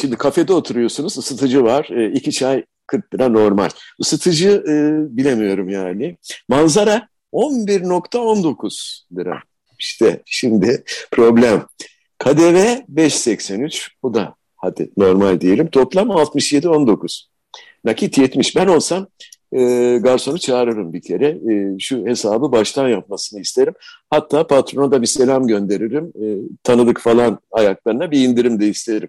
Şimdi 0.00 0.16
kafede 0.16 0.52
oturuyorsunuz, 0.52 1.18
ısıtıcı 1.18 1.62
var. 1.62 1.88
E, 1.90 2.12
iki 2.12 2.32
çay 2.32 2.64
40 2.86 3.14
lira 3.14 3.28
normal. 3.28 3.68
Isıtıcı 3.98 4.48
e, 4.48 4.72
bilemiyorum 5.16 5.68
yani. 5.68 6.16
Manzara 6.48 7.08
11.19 7.32 9.18
lira. 9.18 9.42
İşte 9.78 10.22
şimdi 10.26 10.84
problem. 11.10 11.66
KDV 12.22 12.56
5.83. 12.94 13.88
Bu 14.02 14.14
da 14.14 14.34
hadi 14.56 14.90
normal 14.96 15.40
diyelim. 15.40 15.70
Toplam 15.70 16.08
67.19. 16.08 17.24
Nakit 17.84 18.18
70. 18.18 18.56
Ben 18.56 18.66
olsam 18.66 19.06
e, 19.52 19.98
garsonu 20.02 20.38
çağırırım 20.38 20.92
bir 20.92 21.02
kere. 21.02 21.28
E, 21.28 21.78
şu 21.78 22.06
hesabı 22.06 22.52
baştan 22.52 22.88
yapmasını 22.88 23.40
isterim. 23.40 23.74
Hatta 24.10 24.46
patrona 24.46 24.90
da 24.90 25.02
bir 25.02 25.06
selam 25.06 25.46
gönderirim. 25.46 26.12
E, 26.22 26.26
tanıdık 26.62 27.00
falan 27.00 27.38
ayaklarına 27.50 28.10
bir 28.10 28.28
indirim 28.28 28.60
de 28.60 28.68
isterim. 28.68 29.08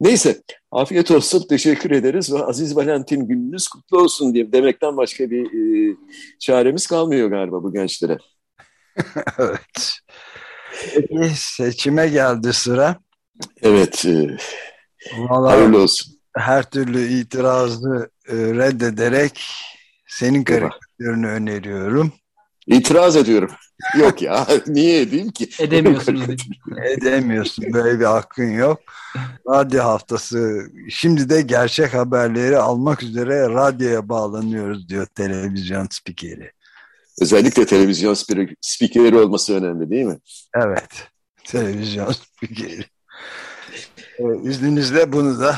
Neyse 0.00 0.42
afiyet 0.70 1.10
olsun 1.10 1.46
teşekkür 1.48 1.90
ederiz 1.90 2.32
ve 2.32 2.38
Aziz 2.38 2.76
Valentin 2.76 3.28
gününüz 3.28 3.68
kutlu 3.68 3.98
olsun 3.98 4.34
diye 4.34 4.52
demekten 4.52 4.96
başka 4.96 5.30
bir 5.30 5.44
e, 5.46 5.96
çaremiz 6.38 6.86
kalmıyor 6.86 7.28
galiba 7.28 7.62
bu 7.62 7.72
gençlere. 7.72 8.18
evet. 9.38 10.00
Peki 10.94 11.30
seçime 11.34 12.08
geldi 12.08 12.52
sıra. 12.52 12.96
Evet. 13.62 14.04
E, 14.04 14.36
Vallahi 15.18 15.54
hayırlı 15.56 15.82
olsun. 15.82 16.12
Her 16.36 16.70
türlü 16.70 17.08
itirazı 17.08 18.10
e, 18.28 18.34
reddederek 18.34 19.44
senin 20.08 20.44
karikatürünü 20.44 21.26
öneriyorum. 21.26 22.12
İtiraz 22.66 23.16
ediyorum. 23.16 23.50
Yok 23.98 24.22
ya 24.22 24.46
niye 24.66 25.00
edeyim 25.00 25.30
ki? 25.30 25.48
Edemiyorsunuz. 25.60 26.24
Edemiyorsun. 26.96 27.72
Böyle 27.72 28.00
bir 28.00 28.04
hakkın 28.04 28.50
yok. 28.50 28.80
Radyo 29.50 29.84
haftası. 29.84 30.66
Şimdi 30.90 31.28
de 31.28 31.42
gerçek 31.42 31.94
haberleri 31.94 32.58
almak 32.58 33.02
üzere 33.02 33.48
radyoya 33.48 34.08
bağlanıyoruz 34.08 34.88
diyor 34.88 35.06
televizyon 35.06 35.86
spikeri. 35.90 36.52
Özellikle 37.20 37.66
televizyon 37.66 38.14
spikeri 38.60 39.16
olması 39.18 39.54
önemli 39.54 39.90
değil 39.90 40.04
mi? 40.04 40.18
Evet. 40.54 41.08
Televizyon 41.44 42.12
spikeri. 42.12 42.84
Ee, 44.18 44.24
izninizle 44.48 45.12
bunu 45.12 45.40
da 45.40 45.56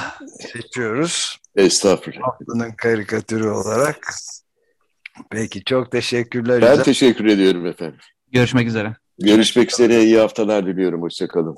seçiyoruz. 0.53 1.39
Estağfurullah. 1.57 2.23
Haftanın 2.23 2.73
karikatürü 2.73 3.49
olarak. 3.49 4.15
Peki 5.31 5.65
çok 5.65 5.93
teşekkürler. 5.93 6.63
Ben 6.63 6.71
güzel. 6.71 6.85
teşekkür 6.85 7.25
ediyorum 7.25 7.67
efendim. 7.67 7.99
Görüşmek 8.33 8.69
üzere. 8.69 8.97
Görüşmek 9.19 9.73
üzere. 9.73 10.05
iyi 10.05 10.19
haftalar 10.19 10.67
diliyorum. 10.67 11.03
Hoşçakalın. 11.03 11.57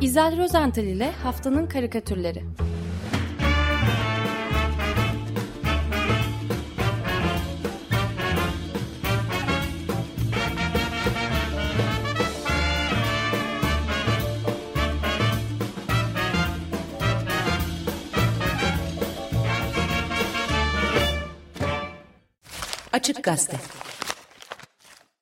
İzel 0.00 0.38
Rozental 0.38 0.84
ile 0.84 1.10
Haftanın 1.12 1.66
Karikatürleri 1.66 2.44
Açık 22.92 23.24
Gazete 23.24 23.56